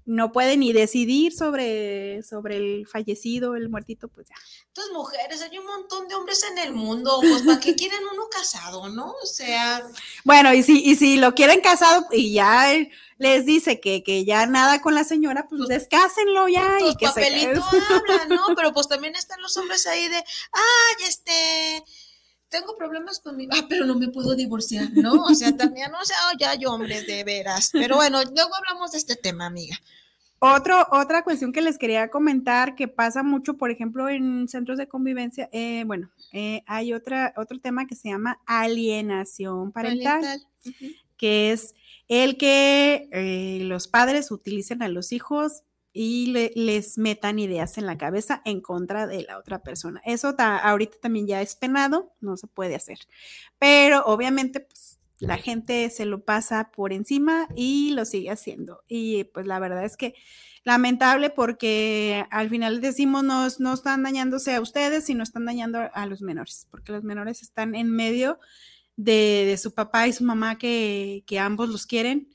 [0.10, 4.36] no puede ni decidir sobre, sobre el fallecido, el muertito, pues ya.
[4.68, 8.24] Entonces, mujeres, hay un montón de hombres en el mundo, pues ¿para qué quieren uno
[8.28, 9.14] casado, no?
[9.22, 9.88] O sea.
[10.24, 12.74] Bueno, y si, y si lo quieren casado y ya
[13.20, 17.06] les dice que, que ya nada con la señora, pues, pues descásenlo ya y que
[17.06, 18.56] papelito habla, ¿no?
[18.56, 21.84] Pero pues también están los hombres ahí de, ay, este
[22.50, 25.24] tengo problemas con mi, ah, pero no me puedo divorciar, ¿no?
[25.24, 27.70] O sea, también, o sea, ya hay hombres de veras.
[27.72, 29.78] Pero bueno, luego hablamos de este tema, amiga.
[30.40, 34.88] Otro, otra cuestión que les quería comentar que pasa mucho, por ejemplo, en centros de
[34.88, 40.42] convivencia, eh, bueno, eh, hay otra, otro tema que se llama alienación parental,
[41.18, 41.76] que es
[42.08, 45.64] el que eh, los padres utilicen a los hijos
[46.02, 50.02] y les metan ideas en la cabeza en contra de la otra persona.
[50.06, 53.00] Eso ahorita también ya es penado, no se puede hacer.
[53.58, 58.82] Pero obviamente, pues la gente se lo pasa por encima y lo sigue haciendo.
[58.88, 60.16] Y pues la verdad es que
[60.64, 66.06] lamentable porque al final decimos no, no están dañándose a ustedes, sino están dañando a
[66.06, 68.40] los menores, porque los menores están en medio
[68.96, 72.30] de, su papá y su mamá que, que, ambos los quieren.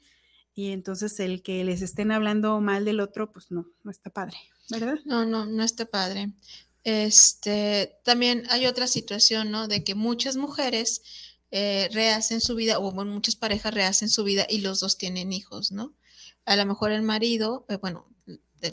[0.55, 4.37] Y entonces el que les estén hablando mal del otro, pues no, no está padre,
[4.71, 4.99] ¿verdad?
[5.05, 6.33] No, no, no está padre.
[6.85, 9.67] Este, también hay otra situación, ¿no?
[9.67, 11.03] De que muchas mujeres
[11.51, 15.33] eh, rehacen su vida, o bueno, muchas parejas rehacen su vida y los dos tienen
[15.33, 15.95] hijos, ¿no?
[16.45, 18.07] A lo mejor el marido, eh, bueno,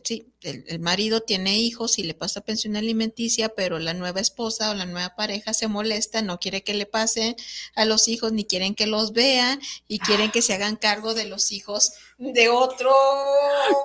[0.03, 4.73] sí, el, marido tiene hijos y le pasa pensión alimenticia, pero la nueva esposa o
[4.73, 7.35] la nueva pareja se molesta, no quiere que le pase
[7.75, 11.25] a los hijos, ni quieren que los vean y quieren que se hagan cargo de
[11.25, 12.91] los hijos de otro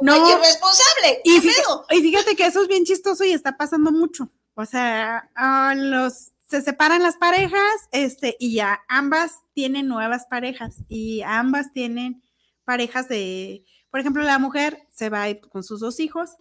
[0.00, 1.20] no, responsable.
[1.24, 4.28] Y y fíjate que eso es bien chistoso y está pasando mucho.
[4.54, 10.76] O sea, a los se separan las parejas, este, y ya ambas tienen nuevas parejas
[10.88, 12.22] y ambas tienen
[12.64, 16.36] parejas de, por ejemplo, la mujer se va con sus dos hijos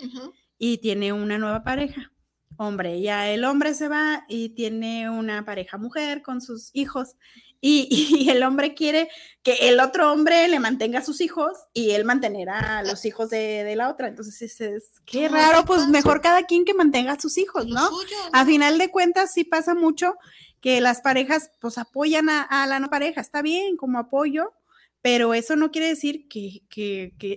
[0.58, 2.12] y tiene una nueva pareja.
[2.58, 7.16] Hombre, ya el hombre se va y tiene una pareja mujer con sus hijos
[7.68, 9.10] y, el hombre quiere
[9.42, 13.30] que el otro hombre le mantenga a sus hijos y él mantener a los hijos
[13.30, 14.08] de, la otra.
[14.08, 17.90] Entonces es, qué raro, pues mejor cada quien que mantenga a sus hijos, ¿no?
[18.32, 20.16] A final de cuentas sí pasa mucho
[20.62, 24.54] que las parejas pues apoyan a, la no pareja, está bien como apoyo,
[25.06, 26.64] pero eso no quiere decir que,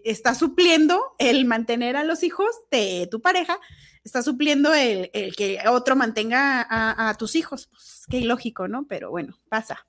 [0.03, 3.59] está supliendo el mantener a los hijos de tu pareja,
[4.03, 7.67] está supliendo el, que otro mantenga a, tus hijos.
[7.67, 8.87] Pues qué ilógico, ¿no?
[8.87, 9.87] Pero bueno, pasa.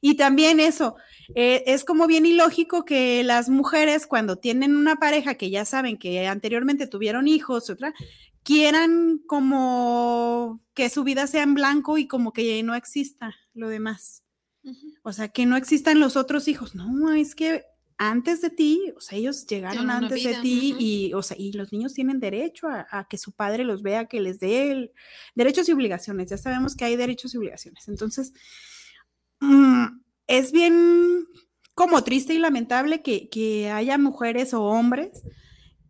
[0.00, 0.96] Y también eso,
[1.34, 5.98] eh, es como bien ilógico que las mujeres cuando tienen una pareja que ya saben
[5.98, 7.92] que anteriormente tuvieron hijos, otra,
[8.42, 14.22] quieran como que su vida sea en blanco y como que no exista lo demás.
[15.02, 16.74] O sea, que no existan los otros hijos.
[16.74, 17.64] No, es que
[17.96, 21.72] antes de ti, o sea, ellos llegaron antes de ti y, o sea, y los
[21.72, 24.92] niños tienen derecho a, que su padre los vea, que les dé
[25.34, 26.30] derechos y obligaciones.
[26.30, 27.88] Ya sabemos que hay derechos y obligaciones.
[27.88, 28.32] Entonces,
[29.40, 31.24] Mm, es bien
[31.74, 35.22] como triste y lamentable que, haya mujeres o hombres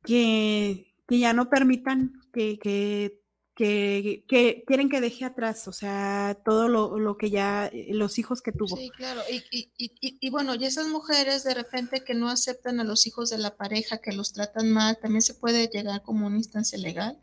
[0.05, 3.20] que, ya no permitan que, que,
[3.61, 8.77] quieren que deje atrás, o sea, todo lo, que ya, eh, los hijos que tuvo.
[8.77, 9.21] Sí, claro.
[9.31, 13.39] Y, y, bueno, y esas mujeres de repente que no aceptan a los hijos de
[13.39, 17.19] la pareja, que los tratan mal, también se puede llegar como una instancia legal.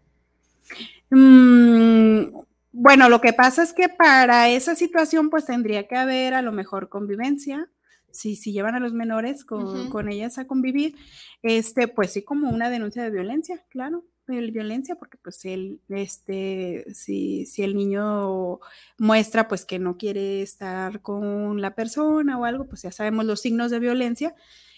[1.09, 2.37] Mm,
[2.71, 6.51] bueno, lo que pasa es que para esa situación pues tendría que haber a lo
[6.51, 7.69] mejor convivencia,
[8.11, 10.95] si, si llevan a los menores con, ellas a convivir,
[11.41, 17.45] este, pues sí como una denuncia de violencia, claro, violencia, porque pues él, este, si,
[17.45, 18.59] si el niño
[18.97, 23.41] muestra pues que no quiere estar con la persona o algo, pues ya sabemos los
[23.41, 24.35] signos de violencia,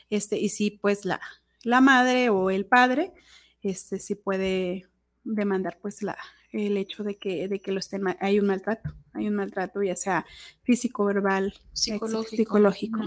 [0.09, 1.19] este, y si pues la,
[1.63, 3.13] la madre o el padre,
[3.61, 4.87] este, sí puede
[5.23, 6.17] demandar pues la,
[6.51, 7.89] el hecho de que, de que los
[8.19, 10.25] hay un maltrato, hay un maltrato ya sea
[10.63, 12.35] físico, verbal, psicológico.
[12.35, 12.99] psicológico.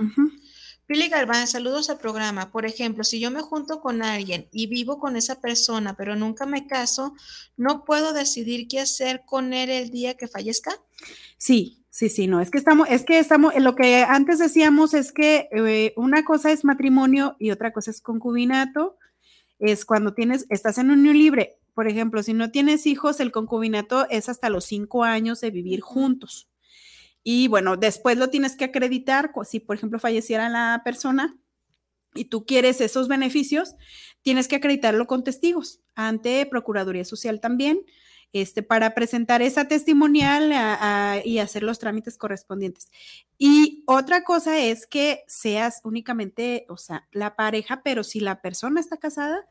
[0.87, 2.51] Pili Galván, saludos al programa.
[2.51, 6.45] Por ejemplo, si yo me junto con alguien y vivo con esa persona, pero nunca
[6.45, 7.14] me caso,
[7.57, 10.72] ¿no puedo decidir qué hacer con él el día que fallezca?
[11.39, 15.12] Sí, sí, sí, no, es que estamos, es que estamos, lo que antes decíamos es
[15.12, 18.99] que eh, una cosa es matrimonio y otra cosa es concubinato,
[19.59, 24.07] es cuando tienes, estás en unión libre, por ejemplo, si no tienes hijos, el concubinato
[24.11, 26.49] es hasta los cinco años de vivir juntos.
[27.23, 29.33] Y bueno, después lo tienes que acreditar.
[29.45, 31.37] Si, por ejemplo, falleciera la persona
[32.14, 33.75] y tú quieres esos beneficios,
[34.23, 37.83] tienes que acreditarlo con testigos ante Procuraduría Social también,
[38.33, 40.53] este, para presentar esa testimonial
[41.25, 42.91] y hacer los trámites correspondientes.
[43.39, 48.81] Y otra cosa es que seas únicamente, o sea, la pareja, pero si la persona
[48.81, 49.47] está casada,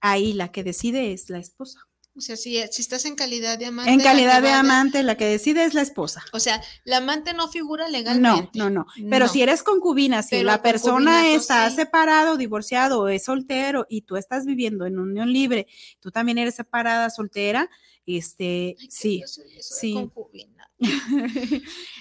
[0.00, 1.89] ahí la que decide es la esposa.
[2.16, 3.92] O sea, si, si estás en calidad de amante.
[3.92, 6.22] En calidad de amante, la que decide es la esposa.
[6.32, 8.58] O sea, la amante no figura No, legalmente.
[8.58, 8.86] no, no.
[9.08, 9.32] Pero No.
[9.32, 11.76] si eres concubina, si Pero la persona está sí.
[11.76, 15.66] separado, divorciado o es soltero y tú estás viviendo en unión libre,
[16.00, 17.70] tú también eres separada, soltera,
[18.06, 19.22] este, Ay, sí.
[19.24, 19.94] eso sí.
[19.94, 20.68] concubina.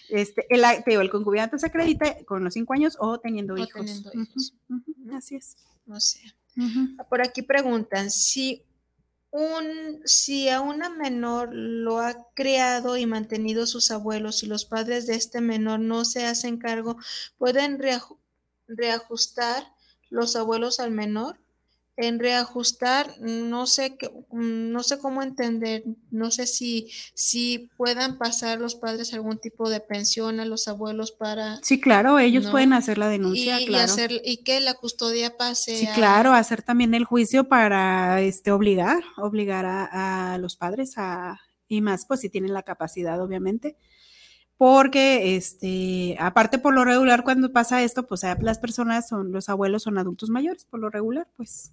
[0.09, 3.57] este, el, te digo, el concubinato se acredita con los cinco años o teniendo O
[3.57, 3.73] hijos.
[3.85, 4.53] teniendo hijos.
[4.69, 5.55] ujú, así es.
[5.85, 6.19] No sé.
[7.09, 8.63] Por aquí preguntan si
[9.31, 15.07] un si a una menor lo ha criado y mantenido sus abuelos y los padres
[15.07, 16.97] de este menor no se hacen cargo,
[17.37, 18.19] ¿pueden reaju-
[18.67, 19.63] reajustar
[20.09, 21.39] los abuelos al menor?
[22.01, 23.97] En reajustar, no sé
[24.31, 29.69] mm, no sé cómo entender, no sé si, si puedan pasar los padres algún tipo
[29.69, 32.51] de pensión a los abuelos para Sí, claro, ellos No.
[32.51, 33.83] pueden hacer la denuncia, y claro.
[33.83, 38.51] hacer y que la custodia pase Sí, a- claro, hacer también el juicio para este
[38.51, 43.75] obligar, obligar a, a los padres a, y más, pues si tienen la capacidad, obviamente.
[44.57, 49.83] Porque, este, aparte por lo regular, cuando pasa esto, pues las personas son, los abuelos
[49.83, 51.71] son adultos mayores, por lo regular, pues.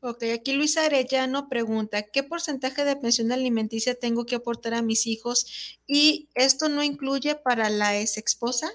[0.00, 5.08] Ok, aquí Luisa Arellano pregunta, ¿qué porcentaje de pensión alimenticia tengo que aportar a mis
[5.08, 5.80] hijos?
[5.88, 8.70] ¿Y esto no incluye para la ex esposa?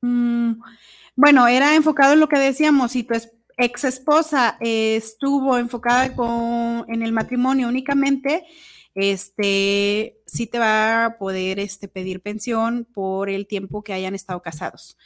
[0.00, 0.54] mm,
[1.14, 3.14] bueno, era enfocado en lo que decíamos, si tu
[3.56, 8.44] ex esposa estuvo enfocada con, en el matrimonio únicamente,
[8.94, 14.40] este, sí te va a poder este, pedir pensión por el tiempo que hayan estado
[14.40, 14.96] casados.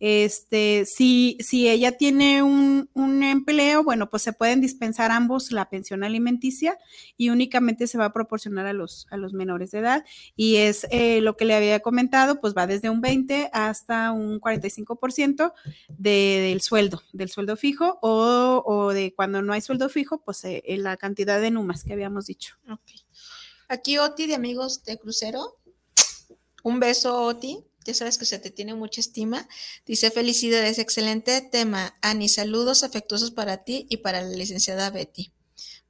[0.00, 6.04] Este, si, si ella tiene un, empleo, bueno, pues se pueden dispensar ambos la pensión
[6.04, 6.78] alimenticia
[7.16, 10.04] y únicamente se va a proporcionar a los, menores de edad.
[10.36, 14.40] Y es eh, lo que le había comentado, pues va desde un 20 hasta un
[14.40, 15.52] 45%
[15.88, 16.10] de,
[16.48, 20.96] del sueldo, del sueldo fijo o, de cuando no hay sueldo fijo, pues eh, la
[20.96, 22.56] cantidad de numas que habíamos dicho.
[22.70, 23.07] Ok.
[23.68, 25.58] Aquí Oti de Amigos de Crucero.
[26.62, 27.64] Un beso, Oti.
[27.84, 29.48] Ya sabes que se te tiene mucha estima.
[29.86, 31.96] Dice felicidades, excelente tema.
[32.02, 35.32] Ani, saludos afectuosos para ti y para la licenciada Betty.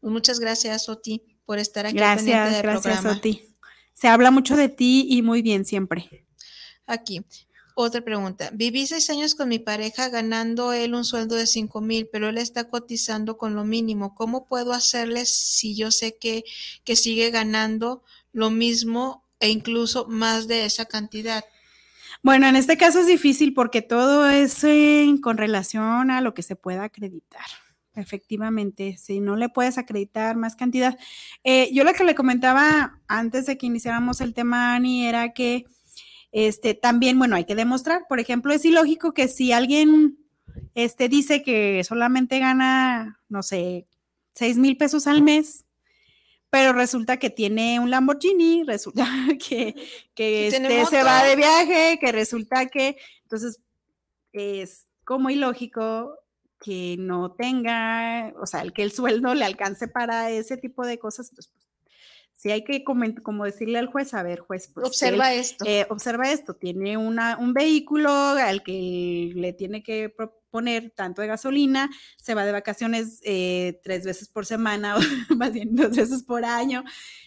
[0.00, 3.18] Pues muchas gracias, Oti, por estar aquí Gracias, del gracias, programa.
[3.18, 3.56] Oti.
[3.94, 6.26] Se habla mucho de ti y muy bien siempre.
[6.86, 7.24] Aquí,
[7.82, 8.50] otra pregunta.
[8.52, 12.38] Viví seis años con mi pareja ganando él un sueldo de cinco mil, pero él
[12.38, 14.14] está cotizando con lo mínimo.
[14.14, 16.44] ¿Cómo puedo hacerle si yo sé que,
[16.84, 18.02] que sigue ganando
[18.32, 21.44] lo mismo e incluso más de esa cantidad?
[22.22, 26.42] Bueno, en este caso es difícil porque todo es eh, con relación a lo que
[26.42, 27.46] se pueda acreditar.
[27.94, 30.98] Efectivamente, si no le puedes acreditar más cantidad.
[31.44, 35.64] Eh, yo lo que le comentaba antes de que iniciáramos el tema, Ani, era que
[36.32, 38.06] este, también, bueno, hay que demostrar.
[38.08, 40.18] Por ejemplo, es ilógico que si alguien
[40.74, 43.86] este, dice que solamente gana, no sé,
[44.34, 45.64] seis mil pesos al mes,
[46.50, 49.04] pero resulta que tiene un Lamborghini, resulta
[49.48, 49.74] que,
[50.14, 53.60] que este, se va de viaje, que resulta que, entonces,
[54.32, 56.14] es como ilógico
[56.60, 60.98] que no tenga, o sea, el que el sueldo le alcance para ese tipo de
[60.98, 61.52] cosas, entonces,
[62.40, 65.64] sí hay que coment- como decirle al juez, a ver, juez, pues, Observa él, esto.
[65.66, 70.14] eh, observa esto, tiene una, un vehículo al que le tiene que
[70.50, 75.00] poner tanto de gasolina, se va de vacaciones eh, tres veces por semana, o
[75.36, 76.84] más bien dos veces por año.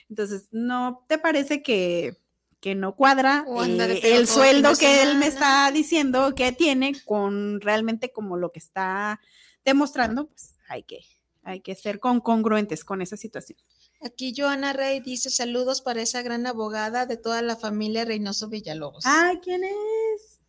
[0.09, 2.15] Entonces, ¿no te parece que,
[2.61, 8.11] que no cuadra eh, el sueldo que él me está diciendo que tiene con realmente
[8.13, 9.19] como lo que está
[9.65, 10.27] demostrando?
[10.27, 11.01] Pues hay que,
[11.43, 13.59] hay que ser con, congruentes con esa situación.
[14.03, 19.05] Aquí Joana Rey dice saludos para esa gran abogada de toda la familia Reynoso Villalobos.
[19.05, 20.39] Ay, ¿quién es?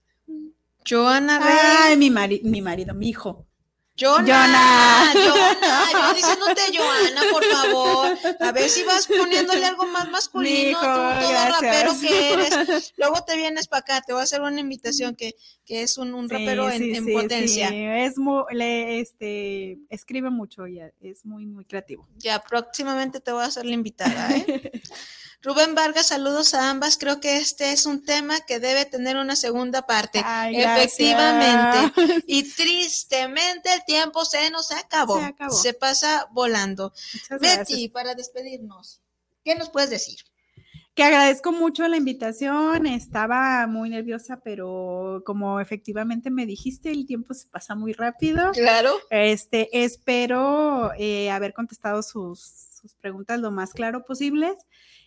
[0.88, 1.54] Joana Rey.
[1.82, 3.46] Ay, mi, mari- mi marido, mi hijo.
[3.98, 6.14] Joana, Joana.
[6.14, 8.18] Diciéndote Joana, por favor.
[8.40, 12.94] A ver si vas poniéndole algo más masculino, Mijo, tú todo rapero que eres.
[12.96, 15.34] Luego te vienes para acá, te voy a hacer una invitación que,
[15.64, 17.68] que es un, un Sí, rapero en, sí, en sí, potencia.
[17.68, 22.08] sí, Es muy, le, este, escribe mucho y es muy, muy creativo.
[22.16, 24.72] Ya próximamente te voy a hacer la invitada, ¿eh?
[25.42, 26.96] Rubén Vargas, saludos a ambas.
[26.96, 30.22] Creo que este es un tema que debe tener una segunda parte.
[30.24, 31.00] Ay, gracias.
[31.00, 32.24] Efectivamente.
[32.28, 35.18] Y tristemente el tiempo se nos acabó.
[35.18, 35.54] Se acabó.
[35.54, 36.92] Se pasa volando.
[37.12, 37.90] Muchas Betty, gracias.
[37.90, 39.00] para despedirnos,
[39.44, 40.18] ¿qué nos puedes decir?
[40.94, 42.86] Que agradezco mucho la invitación.
[42.86, 48.52] Estaba muy nerviosa, pero como efectivamente me dijiste, el tiempo se pasa muy rápido.
[48.52, 48.94] Claro.
[49.10, 54.54] Este, espero eh, haber contestado sus, sus preguntas lo más claro posibles.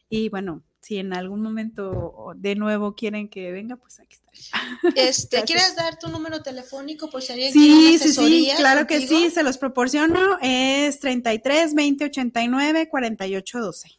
[0.10, 4.32] Y bueno, si en algún momento de nuevo quieren que venga, pues aquí está.
[4.96, 9.30] Este, ¿Quieres dar tu número telefónico por si alguien sí, Sí, sí, claro que sí,
[9.30, 10.38] se los proporciono.
[10.42, 13.90] Es 33 20 89 48 12.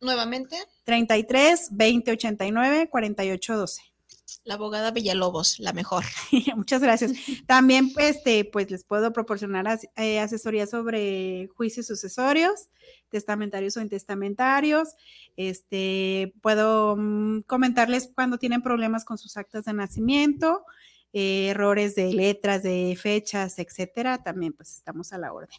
[0.00, 0.56] Nuevamente.
[0.84, 3.89] 33 20 89 48 12
[4.44, 6.04] la abogada Villalobos, la mejor.
[6.56, 7.12] Muchas gracias.
[7.46, 12.68] También, este, pues les puedo proporcionar eh, asesoría sobre juicios sucesorios,
[13.08, 14.90] testamentarios o intestamentarios.
[15.36, 20.64] Este, puedo mm, comentarles cuando tienen problemas con sus actas de nacimiento,
[21.12, 24.22] eh, errores de letras, de fechas, etcétera.
[24.22, 25.58] También, pues estamos a la orden.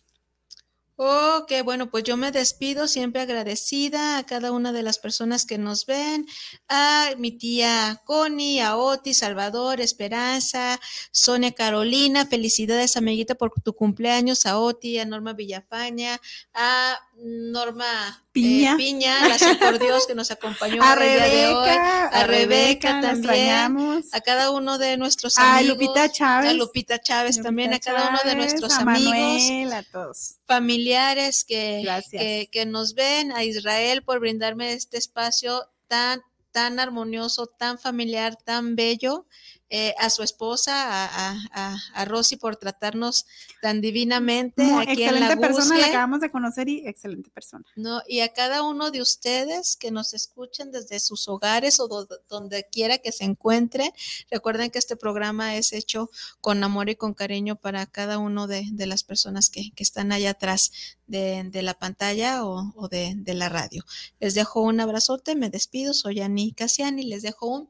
[1.03, 5.57] Ok, bueno, pues yo me despido siempre agradecida a cada una de las personas que
[5.57, 6.27] nos ven,
[6.67, 10.79] a mi tía Connie, a Oti, Salvador, Esperanza,
[11.11, 16.21] Sonia Carolina, felicidades amiguita por tu cumpleaños, a Oti, a Norma Villafaña,
[16.53, 21.69] a Norma eh, Piña, gracias por Dios que nos acompañó a el día de hoy,
[21.69, 27.41] a, Rebeca, también, a cada uno de nuestros amigos, a Lupita Chávez, a Lupita Chávez
[27.41, 30.35] también, a cada uno de nuestros amigos, a todos.
[30.45, 36.21] familiares que, que, que nos ven, a Israel por brindarme este espacio tan
[36.51, 39.25] tan armonioso, tan familiar, tan bello.
[39.73, 43.25] Eh, a su esposa, a, a, a, Rosy, por tratarnos
[43.61, 44.63] tan divinamente.
[44.85, 47.63] excelente persona, la acabamos de conocer y excelente persona.
[47.77, 51.87] No, y a cada uno de ustedes que nos escuchen desde sus hogares o
[52.27, 53.93] donde quiera que se encuentre,
[54.29, 56.09] recuerden que este programa es hecho
[56.41, 60.11] con amor y con cariño para cada uno de, de las personas que, que, están
[60.11, 60.73] allá atrás
[61.07, 63.85] de, de la pantalla o, o de, de, la radio.
[64.19, 67.69] Les dejo un abrazote, me despido, soy Ani Casiani, les dejo un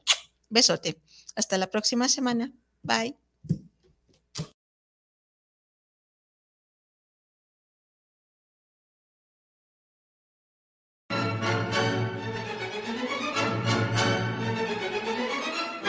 [0.50, 1.00] besote.
[1.36, 2.54] Hasta la próxima semana.
[2.84, 3.18] Bye.